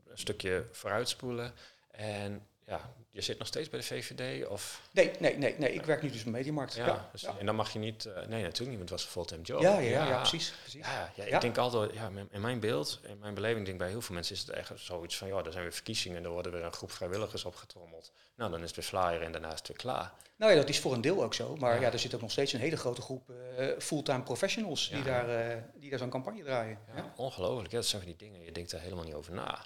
een 0.07 0.17
stukje 0.17 0.67
vooruitspoelen. 0.71 1.53
En 1.91 2.47
ja, 2.67 2.93
je 3.11 3.21
zit 3.21 3.37
nog 3.37 3.47
steeds 3.47 3.69
bij 3.69 3.79
de 3.79 3.85
VVD 3.85 4.47
of... 4.47 4.81
Nee, 4.91 5.11
nee, 5.19 5.37
nee, 5.37 5.55
nee. 5.57 5.73
Ik 5.73 5.85
werk 5.85 6.01
nu 6.01 6.09
dus 6.11 6.23
bij 6.23 6.31
Mediamarkt. 6.31 6.73
Ja, 6.73 6.85
Ja, 6.85 7.09
dus- 7.11 7.21
ja. 7.21 7.35
En 7.39 7.45
dan 7.45 7.55
mag 7.55 7.73
je 7.73 7.79
niet... 7.79 8.05
eh, 8.05 8.15
nee, 8.15 8.41
natuurlijk 8.43 8.57
niet, 8.57 8.67
want 8.77 8.79
het 8.79 8.89
was 8.89 9.03
een 9.03 9.09
fulltime 9.11 9.41
job. 9.41 9.61
Ja, 9.61 9.79
ja, 9.79 9.89
ja, 9.89 10.07
ja, 10.07 10.17
precies. 10.19 10.53
precies. 10.61 10.81
Ja, 10.85 11.11
ja, 11.15 11.23
ik 11.23 11.41
denk 11.41 11.57
altijd, 11.57 11.93
ja, 11.93 12.11
in 12.31 12.41
mijn 12.41 12.59
beeld, 12.59 12.99
in 13.03 13.19
mijn 13.19 13.33
beleving, 13.33 13.59
denk 13.65 13.77
ik 13.77 13.77
bij 13.83 13.89
heel 13.89 14.01
veel 14.01 14.15
mensen 14.15 14.35
is 14.35 14.41
het 14.41 14.49
echt 14.49 14.71
zoiets 14.75 15.17
van, 15.17 15.27
ja, 15.27 15.43
er 15.43 15.51
zijn 15.51 15.63
weer 15.63 15.73
verkiezingen 15.73 16.17
en 16.17 16.23
er 16.23 16.29
worden 16.29 16.51
weer 16.51 16.63
een 16.63 16.73
groep 16.73 16.91
vrijwilligers 16.91 17.45
opgetrommeld. 17.45 18.11
Nou, 18.35 18.51
dan 18.51 18.59
is 18.61 18.65
het 18.67 18.75
weer 18.75 18.85
flyer 18.85 19.21
en 19.21 19.31
daarna 19.31 19.51
is 19.51 19.57
het 19.59 19.67
weer 19.67 19.77
klaar. 19.77 20.11
Nou 20.37 20.51
ja, 20.51 20.57
dat 20.57 20.69
is 20.69 20.79
voor 20.79 20.93
een 20.93 21.01
deel 21.01 21.23
ook 21.23 21.33
zo. 21.33 21.55
Maar 21.55 21.81
Ja. 21.81 21.91
er 21.91 21.99
zit 21.99 22.15
ook 22.15 22.21
nog 22.21 22.31
steeds 22.31 22.53
een 22.53 22.59
hele 22.59 22.77
grote 22.77 23.01
groep 23.01 23.29
eh, 23.57 23.67
fulltime 23.79 24.23
professionals 24.23 24.89
die 24.89 25.03
daar, 25.03 25.29
eh, 25.49 25.57
die 25.75 25.89
daar 25.89 25.99
zo'n 25.99 26.09
campagne 26.09 26.43
draaien. 26.43 26.79
Ja. 26.95 27.13
Ongelooflijk, 27.15 27.71
ja, 27.71 27.77
dat 27.77 27.87
zijn 27.87 28.01
van 28.01 28.11
die 28.17 28.19
dingen, 28.29 28.43
je 28.45 28.51
denkt 28.51 28.71
er 28.71 28.79
helemaal 28.79 29.03
niet 29.03 29.13
over 29.13 29.33
na. 29.33 29.65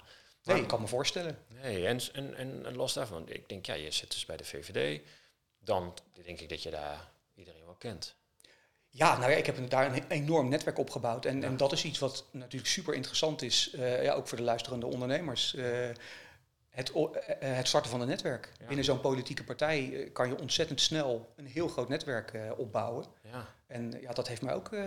Nee, 0.54 0.62
ik 0.62 0.68
kan 0.68 0.80
me 0.80 0.86
voorstellen. 0.86 1.38
Nee, 1.62 1.86
en, 1.86 2.00
en, 2.12 2.34
en, 2.36 2.76
los 2.76 2.92
daarvan, 2.92 3.28
ik 3.28 3.48
denk, 3.48 3.66
ja, 3.66 3.74
je 3.74 3.90
zit 3.90 4.10
dus 4.10 4.26
bij 4.26 4.36
de 4.36 4.44
VVD, 4.44 5.00
dan 5.58 5.94
denk 6.24 6.40
ik 6.40 6.48
dat 6.48 6.62
je 6.62 6.70
daar 6.70 7.10
iedereen 7.34 7.64
wel 7.64 7.74
kent. 7.74 8.16
Ja, 8.90 9.18
nou 9.18 9.30
ja, 9.30 9.36
ik 9.36 9.46
heb 9.46 9.70
daar 9.70 9.94
een 9.96 10.08
enorm 10.08 10.48
netwerk 10.48 10.78
opgebouwd. 10.78 11.24
En, 11.24 11.40
Ja. 11.40 11.46
en 11.46 11.56
dat 11.56 11.72
is 11.72 11.84
iets 11.84 11.98
wat 11.98 12.24
natuurlijk 12.30 12.70
super 12.70 12.94
interessant 12.94 13.42
is, 13.42 13.70
eh, 13.70 14.02
ja, 14.02 14.12
ook 14.12 14.28
voor 14.28 14.38
de 14.38 14.44
luisterende 14.44 14.86
ondernemers. 14.86 15.54
Eh, 15.54 15.88
het, 16.68 16.92
eh, 16.92 17.12
het 17.38 17.68
starten 17.68 17.90
van 17.90 18.00
een 18.00 18.08
netwerk. 18.08 18.52
Ja. 18.58 18.66
Binnen 18.66 18.84
zo'n 18.84 19.00
politieke 19.00 19.44
partij 19.44 20.10
kan 20.12 20.28
je 20.28 20.38
ontzettend 20.40 20.80
snel 20.80 21.32
een 21.36 21.46
heel 21.46 21.68
groot 21.68 21.88
netwerk 21.88 22.38
opbouwen. 22.56 23.06
Ja, 23.22 23.54
En 23.68 23.94
eh, 23.94 24.02
ja, 24.02 24.12
dat 24.12 24.28
heeft 24.28 24.42
mij 24.42 24.54
ook 24.54 24.72
eh, 24.72 24.82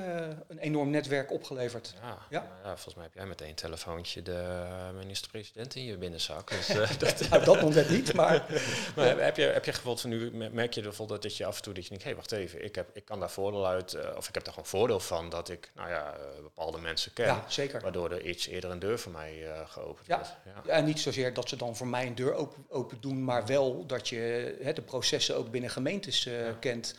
een 0.47 0.57
enorm 0.59 0.89
netwerk 0.89 1.31
opgeleverd. 1.31 1.93
ja, 2.01 2.17
Ja. 2.29 2.39
Nou 2.39 2.53
ja, 2.63 2.73
volgens 2.73 2.95
mij 2.95 3.03
heb 3.03 3.13
jij 3.13 3.25
meteen 3.25 3.49
een 3.49 3.55
telefoontje 3.55 4.21
de 4.21 4.67
minister-president 4.95 5.75
in 5.75 5.83
je 5.83 5.97
binnenzak. 5.97 6.49
Dus, 6.49 6.69
eh, 6.75 6.89
dat, 6.99 7.29
Nou, 7.29 7.43
dat 7.43 7.69
net 7.73 7.89
niet, 7.89 8.13
maar 8.13 8.45
Maar 8.95 9.07
heb, 9.07 9.19
heb 9.19 9.37
je, 9.37 9.43
heb 9.43 9.65
je 9.65 9.73
gevoeld 9.73 10.01
van 10.01 10.09
nu, 10.09 10.31
merk 10.51 10.73
je 10.73 10.81
bijvoorbeeld 10.81 11.21
dat 11.21 11.37
je 11.37 11.45
af 11.45 11.57
en 11.57 11.63
toe 11.63 11.73
dat 11.73 11.83
je 11.83 11.89
denkt, 11.89 12.03
hé, 12.03 12.09
hey, 12.09 12.19
wacht 12.19 12.31
even, 12.31 12.63
ik, 12.63 12.75
heb, 12.75 12.89
ik 12.93 13.05
kan 13.05 13.19
daar 13.19 13.31
voordeel 13.31 13.67
uit, 13.67 13.93
eh, 13.93 14.15
of 14.17 14.27
ik 14.27 14.33
heb 14.33 14.43
daar 14.43 14.53
gewoon 14.53 14.69
voordeel 14.69 14.99
van 14.99 15.29
dat 15.29 15.49
ik, 15.49 15.71
nou 15.75 15.89
ja, 15.89 16.13
eh, 16.13 16.41
bepaalde 16.41 16.79
mensen 16.79 17.13
ken, 17.13 17.25
ja, 17.25 17.45
zeker. 17.47 17.81
waardoor 17.81 18.11
er 18.11 18.25
iets 18.25 18.47
eerder 18.47 18.69
een 18.71 18.79
deur 18.79 18.99
voor 18.99 19.11
mij 19.11 19.49
eh, 19.51 19.59
geopend 19.69 20.07
Ja. 20.07 20.15
wordt. 20.15 20.31
Ja. 20.45 20.61
Ja, 20.65 20.71
en 20.73 20.85
niet 20.85 20.99
zozeer 20.99 21.33
dat 21.33 21.49
ze 21.49 21.55
dan 21.55 21.75
voor 21.75 21.87
mij 21.87 22.07
een 22.07 22.15
deur 22.15 22.33
open, 22.33 22.65
open 22.69 22.97
doen, 23.01 23.23
maar 23.23 23.45
wel 23.45 23.85
dat 23.85 24.09
je 24.09 24.55
hè, 24.61 24.73
de 24.73 24.81
processen 24.81 25.35
ook 25.35 25.51
binnen 25.51 25.69
gemeentes 25.69 26.25
eh, 26.25 26.33
kent. 26.59 26.95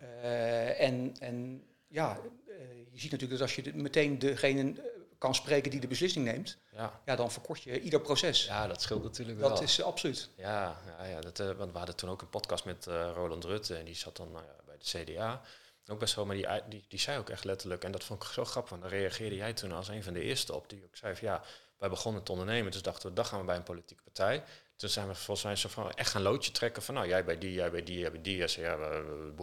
Eh, 0.00 0.80
en, 0.80 1.16
en 1.18 1.64
ja, 1.86 2.18
eh, 2.48 2.54
je 2.90 3.00
ziet 3.00 3.10
natuurlijk 3.10 3.40
dat 3.40 3.48
als 3.48 3.56
je 3.56 3.74
meteen 3.74 4.18
degene 4.18 4.72
eh, 4.80 4.84
kan 5.18 5.34
spreken 5.34 5.70
die 5.70 5.80
de 5.80 5.86
beslissing 5.86 6.24
neemt, 6.24 6.58
Ja. 6.72 7.00
ja, 7.04 7.16
dan 7.16 7.30
verkort 7.30 7.62
je 7.62 7.80
ieder 7.80 8.00
proces. 8.00 8.44
ja, 8.44 8.66
dat 8.66 8.82
scheelt 8.82 9.02
natuurlijk 9.02 9.38
wel. 9.38 9.48
dat 9.48 9.62
is 9.62 9.82
absoluut. 9.82 10.30
Ja, 10.36 10.76
ja, 10.98 11.04
ja 11.04 11.20
dat, 11.20 11.38
want 11.38 11.72
we 11.72 11.78
hadden 11.78 11.96
toen 11.96 12.10
ook 12.10 12.22
een 12.22 12.28
podcast 12.28 12.64
met 12.64 12.86
Roland 12.86 13.44
Rutte 13.44 13.76
en 13.76 13.84
die 13.84 13.94
zat 13.94 14.16
dan 14.16 14.32
nou 14.32 14.44
bij 14.66 14.76
de 14.78 15.04
CDA. 15.04 15.42
Ook 15.88 15.98
best 15.98 16.14
wel, 16.14 16.26
maar 16.26 16.36
die, 16.36 16.46
die, 16.68 16.84
die 16.88 16.98
zei 16.98 17.18
ook 17.18 17.30
echt 17.30 17.44
letterlijk, 17.44 17.84
en 17.84 17.92
dat 17.92 18.04
vond 18.04 18.22
ik 18.22 18.28
zo 18.28 18.44
grappig, 18.44 18.70
want 18.70 18.82
daar 18.82 18.90
reageerde 18.90 19.36
jij 19.36 19.52
toen 19.52 19.72
als 19.72 19.88
een 19.88 20.02
van 20.02 20.12
de 20.12 20.20
eerste 20.20 20.54
op, 20.54 20.68
die 20.68 20.84
ook 20.84 20.96
zei 20.96 21.16
van 21.16 21.28
ja, 21.28 21.42
wij 21.78 21.88
begonnen 21.88 22.22
te 22.22 22.32
ondernemen, 22.32 22.72
dus 22.72 22.82
dachten 22.82 23.08
we, 23.08 23.14
dan 23.14 23.24
gaan 23.24 23.40
we 23.40 23.46
bij 23.46 23.56
een 23.56 23.62
politieke 23.62 24.02
partij. 24.02 24.42
Toen 24.76 24.88
zijn 24.88 25.08
we 25.08 25.14
volgens 25.14 25.46
mij 25.46 25.56
zo 25.56 25.68
van 25.68 25.92
echt 25.92 26.10
gaan 26.10 26.22
loodje 26.22 26.50
trekken 26.50 26.82
van 26.82 26.94
nou, 26.94 27.08
jij 27.08 27.24
bij 27.24 27.38
die, 27.38 27.52
jij 27.52 27.70
bij 27.70 27.82
die, 27.82 27.98
jij 27.98 28.10
bij 28.10 28.22
die. 28.22 28.48
Zei, 28.48 28.66
ja, 28.66 28.76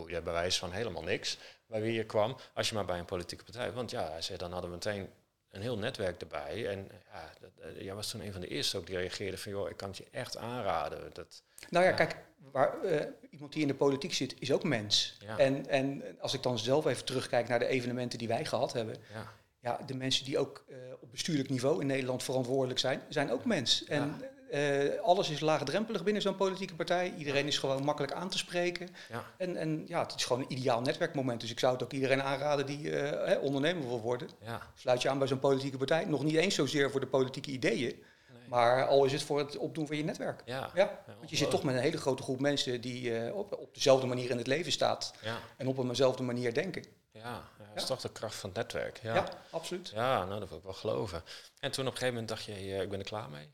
je 0.08 0.22
bij 0.22 0.34
wijze 0.34 0.60
van 0.60 0.72
helemaal 0.72 1.04
niks 1.04 1.38
bij 1.68 1.82
wie 1.82 1.94
je 1.94 2.06
kwam, 2.06 2.38
als 2.54 2.70
je 2.70 2.76
maar 2.76 2.86
bij 2.86 3.00
een 3.00 3.06
politieke 3.06 3.44
partij. 3.44 3.72
Want 3.72 3.92
ja, 3.92 4.12
hij 4.12 4.22
zei, 4.22 4.38
dan 4.38 4.52
hadden 4.52 4.70
we 4.70 4.76
meteen 4.76 5.10
een 5.50 5.62
heel 5.62 5.78
netwerk 5.78 6.22
erbij. 6.22 6.68
En 6.68 6.90
ja, 7.12 7.34
dat, 7.40 7.52
eh, 7.60 7.82
jij 7.82 7.94
was 7.94 8.10
toen 8.10 8.22
een 8.22 8.32
van 8.32 8.42
de 8.42 8.48
eerste 8.48 8.78
ook 8.78 8.86
die 8.88 8.98
reageerde 8.98 9.38
van 9.38 9.52
joh, 9.52 9.70
ik 9.70 9.78
kan 9.78 9.88
het 9.88 9.98
je 9.98 10.08
echt 10.12 10.38
aanraden. 10.38 11.10
Dat, 11.14 11.44
Nou 11.70 11.84
ja, 11.86 11.92
Ja. 11.92 11.96
kijk, 11.96 12.16
waar, 12.52 12.82
eh, 12.82 13.08
iemand 13.30 13.54
die 13.54 13.62
in 13.62 13.68
de 13.68 13.76
politiek 13.76 14.14
zit, 14.14 14.36
is 14.40 14.52
ook 14.52 14.64
mens. 14.64 15.18
Ja. 15.20 15.38
En, 15.38 15.68
en 15.68 16.18
als 16.20 16.34
ik 16.34 16.44
dan 16.44 16.60
zelf 16.60 16.86
even 16.86 17.06
terugkijk 17.06 17.48
naar 17.48 17.60
de 17.60 17.66
evenementen 17.66 18.20
die 18.20 18.28
wij 18.28 18.46
gehad 18.46 18.74
hebben, 18.74 18.96
ja, 19.14 19.34
ja, 19.64 19.80
de 19.86 19.96
mensen 19.96 20.26
die 20.26 20.38
ook 20.38 20.64
eh, 20.70 20.76
op 21.00 21.12
bestuurlijk 21.12 21.50
niveau 21.50 21.82
in 21.82 21.88
Nederland 21.88 22.24
verantwoordelijk 22.24 22.80
zijn, 22.80 23.02
zijn 23.10 23.32
ook 23.32 23.46
mens. 23.46 23.84
En 23.84 24.22
eh, 24.50 25.02
alles 25.02 25.30
is 25.30 25.40
laagdrempelig 25.40 26.04
binnen 26.04 26.22
zo'n 26.22 26.36
politieke 26.36 26.76
partij. 26.76 27.14
Iedereen 27.18 27.48
is 27.48 27.58
gewoon 27.58 27.84
makkelijk 27.84 28.14
aan 28.14 28.30
te 28.30 28.38
spreken. 28.38 28.90
ja, 29.10 29.24
En, 29.38 29.56
en 29.58 29.84
ja, 29.88 30.02
het 30.02 30.16
is 30.16 30.26
gewoon 30.26 30.42
een 30.42 30.52
ideaal 30.58 30.82
netwerkmoment. 30.82 31.42
Dus 31.42 31.52
ik 31.52 31.60
zou 31.60 31.74
het 31.74 31.84
ook 31.84 31.94
iedereen 31.94 32.22
aanraden 32.24 32.66
die 32.66 33.00
eh, 33.00 33.42
ondernemer 33.44 33.88
wil 33.88 34.02
worden. 34.02 34.30
ja. 34.42 34.62
Sluit 34.76 35.02
je 35.02 35.10
aan 35.10 35.18
bij 35.18 35.28
zo'n 35.28 35.40
politieke 35.40 35.78
partij. 35.78 36.06
Nog 36.06 36.24
niet 36.24 36.36
eens 36.36 36.56
zozeer 36.56 36.92
voor 36.92 37.00
de 37.00 37.08
politieke 37.08 37.52
ideeën, 37.52 38.04
Nee. 38.34 38.48
maar 38.48 38.88
al 38.88 39.06
is 39.06 39.12
het 39.12 39.24
voor 39.24 39.40
het 39.40 39.58
opdoen 39.58 39.88
van 39.88 39.98
je 39.98 40.04
netwerk. 40.04 40.42
Ja, 40.46 40.70
Ja, 40.76 41.04
want 41.18 41.30
je 41.30 41.36
zit 41.36 41.50
toch 41.50 41.64
met 41.64 41.76
een 41.76 41.82
hele 41.82 41.98
grote 41.98 42.24
groep 42.24 42.40
mensen 42.40 42.82
die 42.82 43.34
op, 43.34 43.54
op 43.60 43.74
dezelfde 43.74 44.08
manier 44.08 44.30
in 44.30 44.38
het 44.38 44.48
leven 44.48 44.72
staat 44.72 45.14
en 45.58 45.68
op 45.68 45.78
eenzelfde 45.78 46.24
manier 46.24 46.54
denken. 46.54 46.84
Ja, 47.14 47.22
ja, 47.22 47.44
dat 47.58 47.76
is 47.76 47.82
Ja. 47.82 47.88
toch 47.88 48.02
de 48.02 48.12
kracht 48.12 48.36
van 48.36 48.50
het 48.50 48.58
netwerk. 48.58 49.00
Ja, 49.02 49.10
Ja, 49.16 49.16
ja. 49.16 49.28
absoluut. 49.50 49.92
nou 49.96 50.40
dat 50.40 50.50
wil 50.50 50.58
ik 50.58 50.64
wel 50.64 50.74
geloven. 50.74 51.24
En 51.60 51.72
toen 51.72 51.86
op 51.88 51.92
een 51.92 51.98
gegeven 51.98 52.14
moment 52.20 52.28
dacht 52.28 52.44
je, 52.44 52.52
eh, 52.54 52.82
ik 52.82 52.90
ben 52.90 53.00
er 53.00 53.06
klaar 53.06 53.30
mee. 53.30 53.52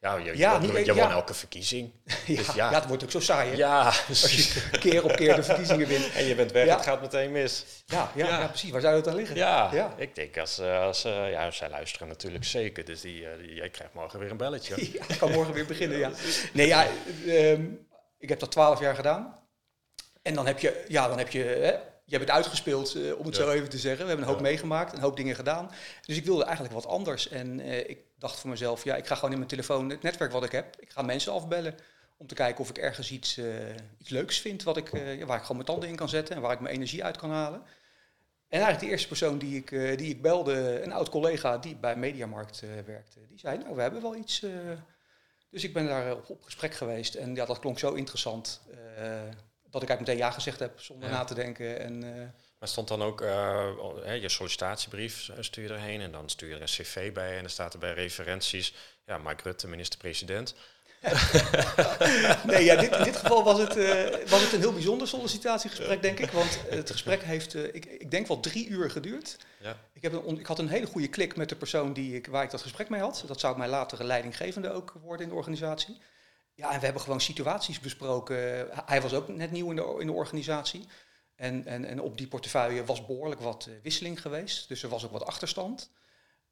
Ja, 0.00 0.16
je, 0.16 0.24
je, 0.24 0.36
Ja, 0.38 0.60
won- 0.60 0.74
niet- 0.74 0.86
je 0.86 0.94
won 0.94 1.02
ja. 1.04 1.10
elke 1.10 1.34
verkiezing. 1.34 1.92
Ja, 2.26 2.36
Dus 2.36 2.46
ja. 2.46 2.70
ja. 2.70 2.74
het 2.78 2.86
wordt 2.86 3.04
ook 3.04 3.10
zo 3.10 3.20
saai. 3.20 3.50
hè? 3.50 3.56
Ja, 3.56 3.92
precies. 4.04 4.54
je 4.54 4.78
keer 4.78 5.04
op 5.04 5.12
keer 5.16 5.34
de 5.36 5.42
verkiezingen 5.42 5.86
wint. 5.86 6.12
En 6.16 6.24
je 6.24 6.34
bent 6.34 6.52
weg, 6.52 6.66
Ja. 6.66 6.74
het 6.76 6.84
gaat 6.84 7.00
meteen 7.00 7.32
mis. 7.32 7.64
Ja, 7.86 8.10
ja, 8.14 8.26
Ja. 8.26 8.38
ja. 8.40 8.46
precies. 8.48 8.70
Waar 8.70 8.80
zou 8.80 8.94
dat 8.94 9.08
aan 9.08 9.14
liggen? 9.14 9.36
Ja, 9.36 9.68
Ja. 9.72 9.94
ik 9.96 10.14
denk 10.14 10.38
als, 10.38 10.58
eh, 10.58 10.80
als 10.80 11.04
eh, 11.04 11.30
ja, 11.30 11.50
zij 11.50 11.68
luisteren 11.70 12.08
natuurlijk 12.08 12.44
zeker. 12.44 12.84
Dus 12.84 13.00
die, 13.00 13.26
die, 13.38 13.54
jij 13.54 13.70
krijgt 13.70 13.94
morgen 13.94 14.18
weer 14.18 14.30
een 14.30 14.36
belletje. 14.36 14.74
Ja, 14.98 15.04
ik 15.08 15.18
kan 15.18 15.32
morgen 15.32 15.54
weer 15.54 15.66
beginnen, 15.66 15.98
ja. 15.98 16.10
Nee, 16.52 16.66
ja, 16.66 16.86
ehm, 17.26 17.66
ik 18.18 18.28
heb 18.28 18.38
dat 18.40 18.50
twaalf 18.50 18.80
jaar 18.80 18.94
gedaan. 18.94 19.38
En 20.22 20.34
dan 20.34 20.46
heb 20.46 20.58
je, 20.58 20.84
ja, 20.88 21.08
dan 21.08 21.18
heb 21.18 21.28
je, 21.30 21.42
hè, 21.44 21.74
je 22.04 22.16
hebt 22.16 22.24
het 22.24 22.36
uitgespeeld, 22.36 22.94
eh, 22.94 23.18
om 23.18 23.26
het 23.26 23.36
Ja. 23.36 23.42
zo 23.42 23.50
even 23.50 23.68
te 23.68 23.78
zeggen. 23.78 24.00
We 24.02 24.06
hebben 24.08 24.26
een 24.26 24.32
hoop 24.32 24.42
Ja. 24.42 24.48
meegemaakt, 24.48 24.92
een 24.92 25.00
hoop 25.00 25.16
dingen 25.16 25.34
gedaan. 25.34 25.70
Dus 26.06 26.16
ik 26.16 26.24
wilde 26.24 26.44
eigenlijk 26.44 26.74
wat 26.74 26.86
anders. 26.86 27.28
En 27.28 27.60
eh, 27.60 27.78
ik 27.88 27.98
dacht 28.18 28.40
voor 28.40 28.50
mezelf, 28.50 28.84
ja, 28.84 28.94
ik 28.96 29.06
ga 29.06 29.14
gewoon 29.14 29.30
in 29.30 29.36
mijn 29.36 29.48
telefoon 29.50 29.90
het 29.90 30.02
netwerk 30.02 30.32
wat 30.32 30.44
ik 30.44 30.52
heb. 30.52 30.76
Ik 30.78 30.90
ga 30.90 31.02
mensen 31.02 31.32
afbellen 31.32 31.74
om 32.16 32.26
te 32.26 32.34
kijken 32.34 32.60
of 32.60 32.68
ik 32.68 32.78
ergens 32.78 33.10
iets, 33.10 33.36
eh, 33.36 33.46
iets 33.98 34.08
leuks 34.10 34.40
vind 34.40 34.62
wat 34.62 34.76
ik, 34.76 34.88
waar 34.90 35.36
ik 35.36 35.42
gewoon 35.42 35.48
mijn 35.48 35.64
tanden 35.64 35.88
in 35.88 35.96
kan 35.96 36.08
zetten 36.08 36.34
en 36.36 36.40
waar 36.42 36.52
ik 36.52 36.60
mijn 36.60 36.74
energie 36.74 37.04
uit 37.04 37.16
kan 37.16 37.30
halen. 37.30 37.60
En 38.48 38.60
eigenlijk 38.60 38.80
de 38.80 38.90
eerste 38.90 39.08
persoon 39.08 39.38
die 39.38 39.56
ik, 39.56 39.70
die 39.98 40.08
ik 40.10 40.22
belde, 40.22 40.80
een 40.82 40.92
oud 40.92 41.08
collega 41.08 41.58
die 41.58 41.76
bij 41.76 41.96
Mediamarkt 41.96 42.62
werkte, 42.86 43.18
die 43.28 43.38
zei, 43.38 43.58
nou, 43.58 43.74
we 43.74 43.82
hebben 43.82 44.02
wel 44.02 44.16
iets. 44.16 44.44
dus 45.50 45.64
ik 45.64 45.72
ben 45.72 45.86
daar 45.86 46.12
op, 46.16 46.30
op 46.30 46.42
gesprek 46.42 46.74
geweest 46.74 47.14
en 47.14 47.34
ja, 47.34 47.44
dat 47.44 47.58
klonk 47.58 47.78
zo 47.78 47.92
interessant 47.92 48.60
dat 49.74 49.82
ik 49.82 49.88
eigenlijk 49.88 50.00
meteen 50.00 50.30
ja 50.30 50.30
gezegd 50.30 50.58
heb 50.58 50.80
zonder 50.80 51.08
Ja. 51.08 51.14
na 51.14 51.24
te 51.24 51.34
denken. 51.34 51.80
En, 51.80 52.02
eh, 52.02 52.28
Maar 52.58 52.68
stond 52.68 52.88
dan 52.88 53.02
ook 53.02 53.20
eh, 53.20 54.20
je 54.20 54.28
sollicitatiebrief 54.28 55.28
eh, 55.28 55.36
stuur 55.40 55.64
je 55.64 55.74
erheen 55.74 56.00
en 56.00 56.12
dan 56.12 56.28
stuur 56.28 56.48
je 56.48 56.54
er 56.54 56.60
een 56.60 56.66
cv 56.66 57.12
bij 57.12 57.34
en 57.34 57.40
dan 57.40 57.50
staat 57.50 57.72
er 57.72 57.78
bij 57.78 57.92
referenties, 57.92 58.74
ja, 59.06 59.18
Mark 59.18 59.40
Rutte, 59.42 59.68
minister-president. 59.68 60.54
nee, 62.46 62.64
ja, 62.64 62.76
dit, 62.76 62.96
in 62.96 63.04
dit 63.04 63.16
geval 63.16 63.44
was 63.44 63.58
het, 63.58 63.74
was 64.28 64.42
het 64.42 64.52
een 64.52 64.60
heel 64.60 64.72
bijzonder 64.72 65.08
sollicitatiegesprek, 65.08 66.02
denk 66.02 66.18
ik. 66.18 66.30
Want 66.30 66.60
het 66.68 66.90
gesprek 66.90 67.22
heeft, 67.22 67.54
ik, 67.54 67.84
ik 67.84 68.10
denk 68.10 68.26
wel 68.26 68.40
drie 68.40 68.68
uur 68.68 68.90
geduurd. 68.90 69.36
Ja. 69.60 69.76
Ik, 69.92 70.02
heb 70.02 70.12
een, 70.12 70.38
ik 70.38 70.46
had 70.46 70.58
een 70.58 70.68
hele 70.68 70.86
goede 70.86 71.08
klik 71.08 71.36
met 71.36 71.48
de 71.48 71.56
persoon 71.56 71.92
die 71.92 72.14
ik, 72.14 72.26
waar 72.26 72.44
ik 72.44 72.50
dat 72.50 72.62
gesprek 72.62 72.88
mee 72.88 73.00
had. 73.00 73.24
Dat 73.26 73.40
zou 73.40 73.58
mijn 73.58 73.70
latere 73.70 74.04
leidinggevende 74.04 74.72
ook 74.72 74.94
worden 75.02 75.22
in 75.22 75.28
de 75.28 75.38
organisatie. 75.38 75.98
Ja, 76.54 76.72
en 76.72 76.78
we 76.78 76.84
hebben 76.84 77.02
gewoon 77.02 77.20
situaties 77.20 77.80
besproken. 77.80 78.68
Hij 78.86 79.00
was 79.02 79.14
ook 79.14 79.28
net 79.28 79.50
nieuw 79.50 79.70
in 79.70 79.76
de, 79.76 79.96
in 79.98 80.06
de 80.06 80.12
organisatie. 80.12 80.84
En, 81.36 81.66
en, 81.66 81.84
en 81.84 82.00
op 82.00 82.18
die 82.18 82.26
portefeuille 82.28 82.84
was 82.84 83.06
behoorlijk 83.06 83.40
wat 83.40 83.66
eh, 83.68 83.74
wisseling 83.82 84.20
geweest. 84.20 84.68
Dus 84.68 84.82
er 84.82 84.88
was 84.88 85.04
ook 85.04 85.12
wat 85.12 85.26
achterstand. 85.26 85.90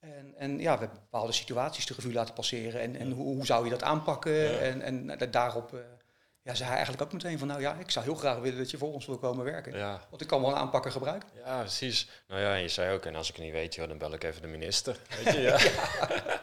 En, 0.00 0.34
en 0.36 0.58
ja, 0.58 0.72
we 0.72 0.78
hebben 0.84 1.00
bepaalde 1.10 1.32
situaties 1.32 1.86
de 1.86 1.94
revue 1.94 2.12
laten 2.12 2.34
passeren. 2.34 2.80
En, 2.80 2.96
en 2.96 3.10
hoe, 3.10 3.24
hoe 3.34 3.46
zou 3.46 3.64
je 3.64 3.70
dat 3.70 3.82
aanpakken? 3.82 4.32
Ja. 4.32 4.58
En, 4.58 4.82
en 4.82 5.06
da- 5.06 5.26
daarop 5.26 5.74
eh, 5.74 5.80
ja, 6.42 6.54
zei 6.54 6.68
hij 6.68 6.76
eigenlijk 6.76 7.02
ook 7.06 7.12
meteen 7.12 7.38
van... 7.38 7.48
nou 7.48 7.60
ja, 7.60 7.74
ik 7.74 7.90
zou 7.90 8.04
heel 8.04 8.14
graag 8.14 8.38
willen 8.38 8.58
dat 8.58 8.70
je 8.70 8.78
voor 8.78 8.92
ons 8.92 9.06
wil 9.06 9.18
komen 9.18 9.44
werken. 9.44 9.76
Ja, 9.78 10.06
Want 10.10 10.22
ik 10.22 10.28
kan 10.28 10.40
wel 10.40 10.50
een 10.50 10.56
aanpakker 10.56 10.90
gebruiken. 10.92 11.28
ja, 11.44 11.60
precies. 11.60 12.08
Nou 12.28 12.40
ja, 12.40 12.54
en 12.54 12.60
je 12.60 12.68
zei 12.68 12.94
ook, 12.94 13.04
en 13.06 13.14
als 13.16 13.28
ik 13.28 13.34
het 13.36 13.44
niet 13.44 13.52
weet, 13.52 13.74
joh, 13.74 13.88
dan 13.88 13.98
bel 13.98 14.12
ik 14.12 14.24
even 14.24 14.42
de 14.42 14.48
minister. 14.48 14.98
Weet 15.24 15.34
je, 15.34 15.40
ja. 15.40 15.58
ja. 15.58 15.70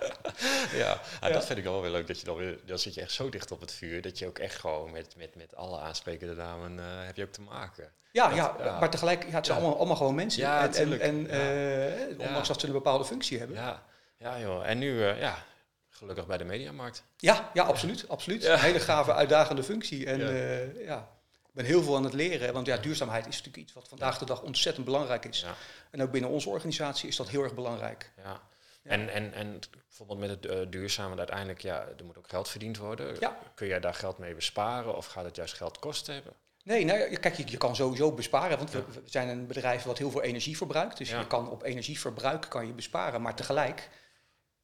Ah, 1.22 1.34
dat 1.34 1.46
vind 1.46 1.58
ik 1.58 1.64
wel 1.64 1.82
weer 1.82 1.92
leuk, 1.92 2.08
dat 2.08 2.20
je 2.20 2.26
dan 2.26 2.36
weer, 2.36 2.60
dan 2.66 2.80
zit 2.80 2.94
je 2.94 3.02
echt 3.02 3.12
zo 3.12 3.30
dicht 3.30 3.52
op 3.52 3.62
het 3.62 3.72
vuur, 3.74 4.02
dat 4.02 4.18
je 4.20 4.28
ook 4.28 4.40
echt 4.40 4.56
gewoon 4.56 4.92
met, 4.92 5.16
met, 5.18 5.36
met 5.36 5.56
alle 5.56 5.80
aansprekende 5.80 6.34
namen 6.36 6.80
eh, 6.80 6.86
heb 7.06 7.16
je 7.16 7.24
ook 7.24 7.32
te 7.32 7.42
maken. 7.42 7.92
Ja, 8.12 8.28
Dat- 8.28 8.36
ja, 8.38 8.56
ja. 8.60 8.80
maar 8.80 8.90
tegelijk, 8.90 9.24
ja, 9.26 9.32
het 9.32 9.46
zijn 9.46 9.58
Ja. 9.58 9.64
allemaal, 9.64 9.78
allemaal 9.80 9.98
gewoon 9.98 10.16
mensen. 10.16 10.42
Ja, 10.42 10.60
en, 10.60 10.66
en, 10.66 10.72
tuurlijk. 10.72 11.02
en 11.02 11.22
Ja. 11.22 11.28
eh, 11.28 12.10
Ja. 12.18 12.28
ondanks 12.28 12.48
dat 12.48 12.60
ze 12.60 12.68
een 12.68 12.74
bepaalde 12.74 13.06
functie 13.06 13.38
hebben. 13.40 13.56
Ja, 13.58 13.84
Ja, 14.18 14.36
ja 14.36 14.40
joh. 14.40 14.68
En 14.68 14.78
nu, 14.78 15.04
eh, 15.06 15.20
ja, 15.20 15.44
gelukkig 15.90 16.26
bij 16.28 16.38
de 16.38 16.44
Mediamarkt. 16.44 17.04
ja, 17.18 17.52
absoluut. 17.56 18.10
absoluut. 18.10 18.44
Ja. 18.44 18.54
Een 18.54 18.60
hele 18.60 18.80
gave, 18.80 19.14
uitdagende 19.14 19.64
functie. 19.64 20.06
En 20.06 20.20
Ja. 20.20 20.30
ja. 20.30 20.84
ja, 20.86 21.08
ik 21.32 21.54
ben 21.56 21.66
heel 21.66 21.84
veel 21.84 21.96
aan 21.96 22.04
het 22.04 22.14
leren. 22.14 22.54
Want 22.54 22.66
ja, 22.68 22.78
duurzaamheid 22.78 23.28
is 23.28 23.36
natuurlijk 23.38 23.58
iets 23.64 23.74
wat 23.74 23.88
vandaag 23.88 24.18
de 24.18 24.26
dag 24.26 24.42
ontzettend 24.42 24.86
belangrijk 24.86 25.26
is. 25.26 25.42
Ja, 25.42 25.56
En 25.92 26.02
ook 26.02 26.12
binnen 26.12 26.30
onze 26.30 26.50
organisatie 26.50 27.10
is 27.10 27.16
dat 27.16 27.30
heel 27.30 27.44
erg 27.44 27.54
belangrijk. 27.54 28.12
ja. 28.24 28.42
En, 28.90 29.10
en, 29.10 29.34
en 29.34 29.60
bijvoorbeeld 29.88 30.20
met 30.20 30.30
het 30.30 30.46
uh, 30.46 30.60
duurzame, 30.70 31.18
uiteindelijk, 31.18 31.62
ja, 31.62 31.88
er 31.98 32.06
moet 32.06 32.18
ook 32.18 32.30
geld 32.30 32.50
verdiend 32.50 32.78
worden. 32.78 33.18
Kun 33.56 33.68
jij 33.68 33.80
daar 33.80 33.94
geld 33.94 34.18
mee 34.18 34.36
besparen 34.36 34.96
of 34.96 35.06
gaat 35.06 35.24
het 35.26 35.36
juist 35.36 35.54
geld 35.54 35.80
kosten 35.80 36.14
hebben? 36.14 36.34
Nee, 36.64 36.86
nou, 36.86 37.16
kijk, 37.16 37.36
je, 37.36 37.44
je 37.46 37.58
kan 37.58 37.76
sowieso 37.76 38.12
besparen, 38.12 38.58
want 38.58 38.72
we, 38.72 38.84
we 38.86 39.02
zijn 39.06 39.30
een 39.30 39.48
bedrijf 39.48 39.84
wat 39.84 39.98
heel 39.98 40.12
veel 40.12 40.22
energie 40.22 40.58
verbruikt. 40.58 40.98
Dus 40.98 41.10
je 41.10 41.28
kan 41.28 41.50
op 41.50 41.64
energieverbruik 41.64 42.46
kan 42.50 42.68
je 42.68 42.74
besparen, 42.74 43.22
maar 43.22 43.36
tegelijk, 43.36 43.90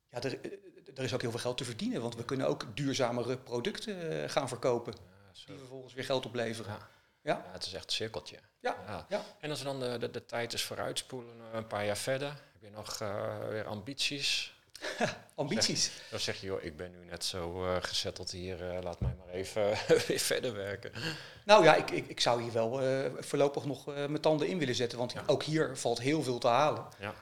ja, 0.09 0.21
er, 0.21 0.39
er 0.95 1.03
is 1.03 1.13
ook 1.13 1.21
heel 1.21 1.31
veel 1.31 1.39
geld 1.39 1.57
te 1.57 1.65
verdienen, 1.65 2.01
want 2.01 2.15
we 2.15 2.25
kunnen 2.25 2.47
ook 2.47 2.65
duurzamere 2.73 3.37
producten 3.37 4.23
eh, 4.23 4.29
gaan 4.29 4.47
verkopen, 4.47 4.93
die 5.45 5.57
vervolgens 5.57 5.93
weer 5.93 6.05
geld 6.05 6.25
opleveren. 6.25 6.77
Ja. 7.25 7.45
Het 7.51 7.65
is 7.65 7.73
echt 7.73 7.85
een 7.85 7.91
cirkeltje. 7.91 8.37
Ja, 8.59 8.75
Ja. 8.87 9.05
ja. 9.09 9.21
En 9.39 9.49
als 9.49 9.59
we 9.59 9.65
dan 9.65 9.79
de, 9.79 9.97
de, 9.97 10.09
de 10.11 10.25
tijd 10.25 10.51
eens 10.53 10.63
vooruitspoelen, 10.63 11.35
eh, 11.51 11.57
een 11.57 11.67
paar 11.67 11.85
jaar 11.85 11.97
verder, 11.97 12.27
heb 12.27 12.61
je 12.61 12.69
nog 12.69 13.01
eh, 13.01 13.47
weer 13.49 13.65
ambities? 13.65 14.53
Ambities. 15.35 15.91
Dan 16.09 16.19
zeg 16.19 16.41
je, 16.41 16.47
joh, 16.47 16.63
ik 16.63 16.77
ben 16.77 16.91
nu 16.91 17.05
net 17.05 17.23
zo 17.23 17.65
eh 17.65 17.83
gezetteld 17.83 18.31
hier, 18.31 18.57
laat 18.83 18.99
mij 18.99 19.15
maar 19.17 19.27
even 19.33 19.63
weer 20.07 20.19
verder 20.19 20.53
werken. 20.53 20.91
Nou 21.45 21.63
ja, 21.63 21.75
ik, 21.75 21.91
ik, 21.91 22.07
ik 22.07 22.19
zou 22.19 22.41
hier 22.41 22.51
wel 22.51 22.81
voorlopig 23.19 23.65
nog 23.65 23.85
mijn 23.85 24.19
tanden 24.21 24.47
in 24.47 24.57
willen 24.57 24.75
zetten, 24.75 24.97
want 24.97 25.11
Ja. 25.11 25.23
ook 25.25 25.43
hier 25.43 25.77
valt 25.77 25.99
heel 25.99 26.23
veel 26.23 26.37
te 26.39 26.47
halen. 26.47 26.85
Ja. 26.99 27.13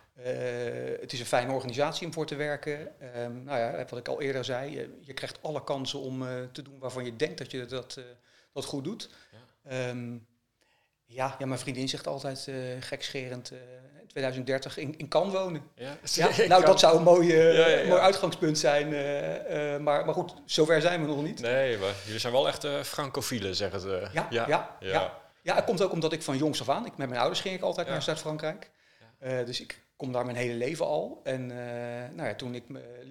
Het 0.99 1.13
is 1.13 1.19
een 1.19 1.25
fijne 1.25 1.51
organisatie 1.53 2.05
om 2.07 2.13
voor 2.13 2.25
te 2.25 2.35
werken. 2.35 2.99
Ehm, 3.13 3.43
nou 3.43 3.59
ja, 3.59 3.85
wat 3.89 3.99
ik 3.99 4.07
al 4.07 4.21
eerder 4.21 4.45
zei, 4.45 4.89
je 5.01 5.13
krijgt 5.13 5.37
alle 5.41 5.63
kansen 5.63 5.99
om 5.99 6.25
te 6.51 6.61
doen 6.61 6.79
waarvan 6.79 7.05
je 7.05 7.15
denkt 7.15 7.37
dat 7.37 7.51
je 7.51 7.65
dat, 7.65 7.99
dat 8.53 8.65
goed 8.65 8.83
doet. 8.83 9.09
Ja. 9.31 9.37
Ehm, 9.63 10.13
ja, 11.05 11.35
ja, 11.39 11.45
mijn 11.45 11.59
vriendin 11.59 11.89
zegt 11.89 12.07
altijd 12.07 12.47
eh 12.47 12.55
gekscherend 12.79 13.51
eh 13.51 13.57
2030 14.07 14.77
in, 14.77 14.97
in 14.97 15.07
Cannes 15.07 15.33
wonen. 15.33 15.61
Ja, 15.75 15.97
nou, 16.37 16.47
kan- 16.47 16.61
dat 16.61 16.79
zou 16.79 16.97
een 16.97 17.03
mooi, 17.03 17.31
eh, 17.31 17.57
Ja, 17.57 17.67
ja, 17.67 17.77
ja. 17.77 17.87
mooi 17.87 18.01
uitgangspunt 18.01 18.57
zijn. 18.57 18.89
maar, 19.83 20.05
maar 20.05 20.13
goed, 20.13 20.33
zover 20.45 20.81
zijn 20.81 21.01
we 21.01 21.07
nog 21.07 21.23
niet. 21.23 21.39
Nee, 21.39 21.77
maar 21.77 21.93
jullie 22.05 22.19
zijn 22.19 22.33
wel 22.33 22.47
echt 22.47 22.67
francofielen, 22.83 23.55
zeggen 23.55 23.79
ze. 23.79 24.07
Ja, 24.13 24.27
ja, 24.29 24.47
ja. 24.47 24.77
ja. 24.79 25.21
Ja, 25.41 25.55
het 25.55 25.63
komt 25.65 25.81
ook 25.81 25.91
omdat 25.91 26.13
ik 26.13 26.21
van 26.21 26.37
jongs 26.37 26.61
af 26.61 26.69
aan, 26.69 26.85
ik, 26.85 26.97
met 26.97 27.07
mijn 27.07 27.19
ouders 27.19 27.41
ging 27.41 27.55
ik 27.55 27.61
altijd 27.61 27.87
naar 27.87 28.01
Zuid-Frankrijk. 28.01 28.71
Dus 29.45 29.61
ik 29.61 29.81
kom 29.95 30.11
daar 30.11 30.25
mijn 30.25 30.37
hele 30.37 30.53
leven 30.53 30.85
al. 30.85 31.19
En 31.23 31.45
nou 32.15 32.27
ja, 32.27 32.35
toen 32.35 32.55
ik 32.55 32.63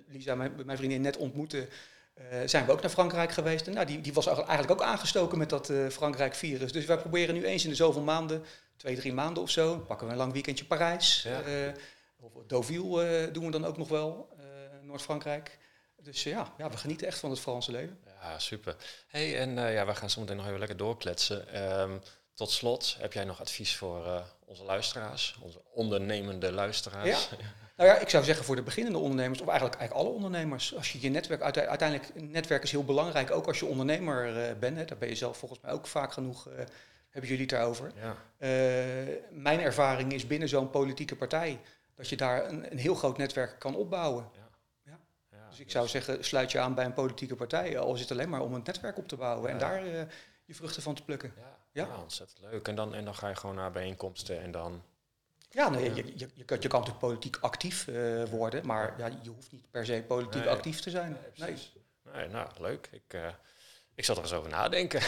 Lisa, 0.09 0.35
mijn, 0.35 0.53
mijn 0.65 0.79
vriendin, 0.79 1.01
net 1.01 1.17
ontmoette, 1.17 1.69
eh, 2.15 2.25
zijn 2.45 2.67
we 2.67 2.73
ook 2.73 2.81
naar 2.81 2.91
Frankrijk 2.91 3.33
geweest. 3.33 3.67
En 3.67 3.73
nou, 3.73 3.87
die, 3.87 4.01
die 4.01 4.13
was 4.13 4.27
eigenlijk 4.27 4.71
ook 4.71 4.83
aangestoken 4.83 5.39
met 5.39 5.51
dat 5.51 5.71
eh, 5.71 5.89
Frankrijk-virus. 5.89 6.73
Dus 6.73 6.85
wij 6.85 6.99
proberen 6.99 7.35
nu 7.35 7.45
eens 7.45 7.65
in 7.65 7.71
de 7.71 7.77
zoveel 7.77 8.03
maanden, 8.03 8.45
twee, 8.77 8.97
drie 8.97 9.13
maanden 9.13 9.43
of 9.43 9.51
zo, 9.51 9.79
pakken 9.79 10.07
we 10.07 10.13
een 10.13 10.19
lang 10.19 10.33
weekendje 10.33 10.65
Parijs. 10.65 11.23
Ja. 11.23 11.41
eh, 11.41 11.73
of 12.21 12.33
Deauville 12.47 13.31
doen 13.31 13.45
we 13.45 13.51
dan 13.51 13.65
ook 13.65 13.77
nog 13.77 13.89
wel, 13.89 14.29
Noord-Frankrijk. 14.83 15.59
Dus 16.03 16.23
ja, 16.23 16.53
ja, 16.59 16.71
we 16.71 16.77
genieten 16.77 17.07
echt 17.07 17.19
van 17.19 17.31
het 17.31 17.41
Franse 17.41 17.71
leven. 17.71 17.99
Ja, 18.21 18.39
super. 18.39 18.77
hey, 19.07 19.39
en 19.39 19.55
ja, 19.55 19.87
we 19.87 19.95
gaan 19.95 20.11
zo 20.11 20.21
meteen 20.21 20.37
nog 20.37 20.47
even 20.47 20.59
lekker 20.59 20.77
doorkletsen. 20.77 21.49
Ehm, 21.49 21.99
tot 22.35 22.51
slot, 22.51 22.97
heb 22.99 23.13
jij 23.13 23.25
nog 23.25 23.41
advies 23.41 23.77
voor 23.77 24.25
onze 24.45 24.65
luisteraars, 24.65 25.37
onze 25.41 25.61
ondernemende 25.73 26.53
luisteraars? 26.53 27.29
Ja. 27.31 27.37
Nou 27.83 27.95
ja, 27.95 28.01
ik 28.01 28.09
zou 28.09 28.25
zeggen 28.25 28.45
voor 28.45 28.57
de 28.57 28.63
beginnende 28.63 28.99
ondernemers, 28.99 29.41
of 29.41 29.47
eigenlijk, 29.49 29.79
eigenlijk 29.79 30.07
alle 30.07 30.15
ondernemers, 30.17 30.77
als 30.77 30.93
je 30.93 31.01
je 31.01 31.09
netwerk, 31.11 31.41
uite- 31.43 31.67
uiteindelijk, 31.69 32.11
netwerk 32.31 32.63
is 32.63 32.71
heel 32.71 32.85
belangrijk, 32.85 33.31
ook 33.31 33.47
als 33.47 33.59
je 33.59 33.67
ondernemer 33.67 34.43
eh, 34.49 34.55
bent, 34.59 34.77
hè, 34.77 34.85
daar 34.85 34.99
ben 34.99 35.09
je 35.09 35.15
zelf 35.15 35.37
volgens 35.37 35.61
mij 35.61 35.73
ook 35.73 35.87
vaak 35.87 36.13
genoeg, 36.13 36.49
eh, 36.49 36.55
hebben 37.11 37.31
jullie 37.31 37.39
het 37.47 37.49
daarover. 37.51 37.93
Ja. 37.95 38.17
Eh, 38.39 39.15
mijn 39.31 39.61
ervaring 39.61 40.13
is 40.13 40.27
binnen 40.27 40.49
zo'n 40.49 40.71
politieke 40.71 41.17
partij, 41.17 41.61
dat 41.95 42.09
je 42.09 42.17
daar 42.17 42.49
een, 42.49 42.73
een 42.73 42.79
heel 42.79 42.95
groot 42.95 43.17
netwerk 43.19 43.59
kan 43.59 43.75
opbouwen. 43.77 44.29
Ja, 44.85 44.99
Dus 45.51 45.59
ik 45.61 45.71
zou 45.71 45.89
zeggen, 45.89 46.25
sluit 46.25 46.53
je 46.53 46.59
aan 46.59 46.75
bij 46.75 46.85
een 46.85 46.93
politieke 46.95 47.35
partij, 47.37 47.79
al 47.79 47.95
is 47.95 48.01
het 48.01 48.11
alleen 48.11 48.29
maar 48.29 48.41
om 48.41 48.55
een 48.55 48.63
netwerk 48.65 48.99
op 48.99 49.09
te 49.09 49.17
bouwen 49.17 49.51
en 49.51 49.59
Ja. 49.59 49.69
daar 49.69 49.87
je 50.45 50.55
vruchten 50.55 50.83
van 50.83 50.95
te 50.95 51.03
plukken. 51.05 51.33
Ja, 51.37 51.57
Ja. 51.73 51.87
ja. 51.95 52.01
ontzettend 52.03 52.41
leuk. 52.41 52.69
En 52.69 52.75
dan, 52.75 52.95
en 52.95 53.05
dan 53.05 53.15
ga 53.15 53.29
je 53.29 53.37
gewoon 53.37 53.57
naar 53.57 53.71
bijeenkomsten 53.71 54.41
en 54.41 54.51
dan... 54.51 54.83
Ja, 55.55 55.69
nee, 55.69 55.95
je, 55.95 56.05
je, 56.17 56.29
je, 56.35 56.45
kan, 56.45 56.57
je 56.61 56.69
kan 56.69 56.81
natuurlijk 56.81 56.99
politiek 57.07 57.37
actief 57.41 57.89
eh, 57.89 58.25
worden, 58.25 58.67
maar 58.67 58.95
ja, 58.99 59.07
je 59.23 59.29
hoeft 59.29 59.53
niet 59.53 59.71
per 59.71 59.87
se 59.87 60.05
politiek 60.07 60.41
Nee. 60.45 60.51
actief 60.51 60.81
te 60.81 60.91
zijn. 60.91 61.11
Nee, 61.11 61.21
Nee. 61.37 61.49
precies. 61.53 61.73
Nee, 62.15 62.29
nou, 62.29 62.49
leuk. 62.61 62.89
Ik, 62.93 63.03
eh, 63.09 63.21
ik 63.95 64.05
zal 64.05 64.17
er 64.17 64.23
eens 64.23 64.33
over 64.33 64.51
nadenken. 64.51 65.01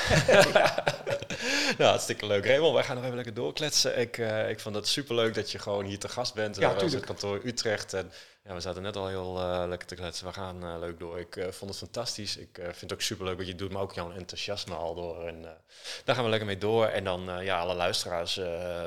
nou, 1.78 1.90
hartstikke 1.90 2.26
leuk. 2.26 2.46
Raymond, 2.46 2.74
wij 2.74 2.84
gaan 2.84 2.94
nog 2.94 3.04
even 3.04 3.16
lekker 3.16 3.34
doorkletsen. 3.34 3.98
Ik, 3.98 4.18
eh, 4.18 4.50
ik 4.50 4.60
vond 4.60 4.74
het 4.74 4.88
superleuk 4.88 5.34
dat 5.34 5.50
je 5.50 5.58
gewoon 5.58 5.84
hier 5.84 5.98
te 5.98 6.08
gast 6.08 6.34
bent. 6.34 6.56
Ja, 6.56 6.74
bij 6.74 6.82
ons 6.82 6.92
het 6.92 7.04
kantoor 7.04 7.40
Utrecht. 7.44 7.92
En 7.92 8.12
ja, 8.44 8.54
we 8.54 8.60
zaten 8.60 8.82
net 8.82 8.96
al 8.96 9.06
heel 9.06 9.40
eh, 9.40 9.64
lekker 9.68 9.88
te 9.88 9.94
kletsen. 9.94 10.26
We 10.26 10.32
gaan 10.32 10.64
eh, 10.64 10.78
leuk 10.78 10.98
door. 10.98 11.18
Ik 11.18 11.36
eh, 11.36 11.48
vond 11.50 11.70
het 11.70 11.78
fantastisch. 11.78 12.36
Ik 12.36 12.58
vind 12.62 12.80
het 12.80 12.92
ook 12.92 13.00
superleuk 13.00 13.36
wat 13.36 13.46
je 13.46 13.54
doet, 13.54 13.72
maar 13.72 13.82
ook 13.82 13.94
jouw 13.94 14.12
enthousiasme 14.12 14.74
al 14.74 14.94
door. 14.94 15.26
En 15.26 15.42
daar 16.04 16.14
gaan 16.14 16.24
we 16.24 16.30
lekker 16.30 16.48
mee 16.48 16.58
door. 16.58 16.86
En 16.86 17.04
dan, 17.04 17.44
ja, 17.44 17.58
alle 17.58 17.74
luisteraars 17.74 18.40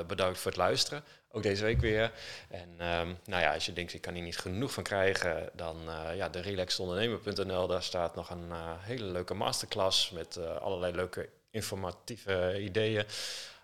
bedankt 0.06 0.38
voor 0.38 0.50
het 0.50 0.60
luisteren. 0.60 1.04
Ook 1.30 1.42
deze 1.42 1.64
week 1.64 1.80
weer. 1.80 2.12
En 2.48 2.68
ehm, 2.78 3.14
nou 3.24 3.42
ja, 3.42 3.54
als 3.54 3.66
je 3.66 3.72
denkt, 3.72 3.94
ik 3.94 4.00
kan 4.00 4.14
hier 4.14 4.22
niet 4.22 4.38
genoeg 4.38 4.72
van 4.72 4.82
krijgen, 4.82 5.50
dan 5.52 5.76
ja, 6.14 6.28
de 6.28 6.40
relaxedondernemer.nl, 6.40 7.66
daar 7.66 7.82
staat 7.82 8.14
nog 8.14 8.30
een 8.30 8.52
hele 8.80 9.04
leuke 9.04 9.34
masterclass 9.34 10.10
met 10.10 10.38
allerlei 10.60 10.94
leuke 10.94 11.28
informatieve 11.50 12.60
ideeën, 12.60 13.04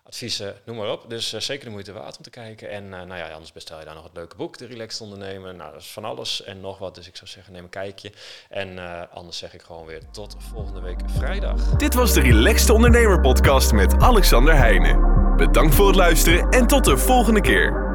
adviezen, 0.07 0.55
noem 0.65 0.77
maar 0.77 0.91
op. 0.91 1.05
Dus 1.09 1.33
eh, 1.33 1.39
zeker 1.39 1.65
de 1.65 1.71
moeite 1.71 1.93
waard 1.93 2.17
om 2.17 2.23
te 2.23 2.29
kijken. 2.29 2.69
En 2.69 2.83
eh, 2.83 2.89
nou 2.89 3.17
ja, 3.17 3.29
anders 3.29 3.51
bestel 3.51 3.79
je 3.79 3.85
daar 3.85 3.95
nog 3.95 4.03
het 4.03 4.15
leuke 4.15 4.35
boek, 4.35 4.57
De 4.57 4.65
Relaxed 4.65 5.01
Ondernemer. 5.01 5.55
Nou, 5.55 5.71
dat 5.71 5.81
is 5.81 5.91
van 5.91 6.05
alles 6.05 6.43
en 6.43 6.61
nog 6.61 6.77
wat. 6.77 6.95
Dus 6.95 7.07
ik 7.07 7.15
zou 7.15 7.29
zeggen, 7.29 7.53
neem 7.53 7.63
een 7.63 7.69
kijkje. 7.69 8.11
En 8.49 8.79
eh, 8.79 9.01
anders 9.13 9.37
zeg 9.37 9.53
ik 9.53 9.61
gewoon 9.61 9.85
weer 9.85 10.01
tot 10.11 10.35
volgende 10.51 10.81
week 10.81 10.99
vrijdag. 11.17 11.61
Dit 11.61 11.93
was 11.93 12.13
de 12.13 12.21
Relaxed 12.21 12.69
Ondernemer 12.69 13.21
podcast 13.21 13.71
met 13.71 13.93
Alexander 13.93 14.55
Heijnen. 14.55 15.13
Bedankt 15.37 15.75
voor 15.75 15.87
het 15.87 15.95
luisteren 15.95 16.49
en 16.49 16.67
tot 16.67 16.83
de 16.83 16.97
volgende 16.97 17.41
keer. 17.41 17.94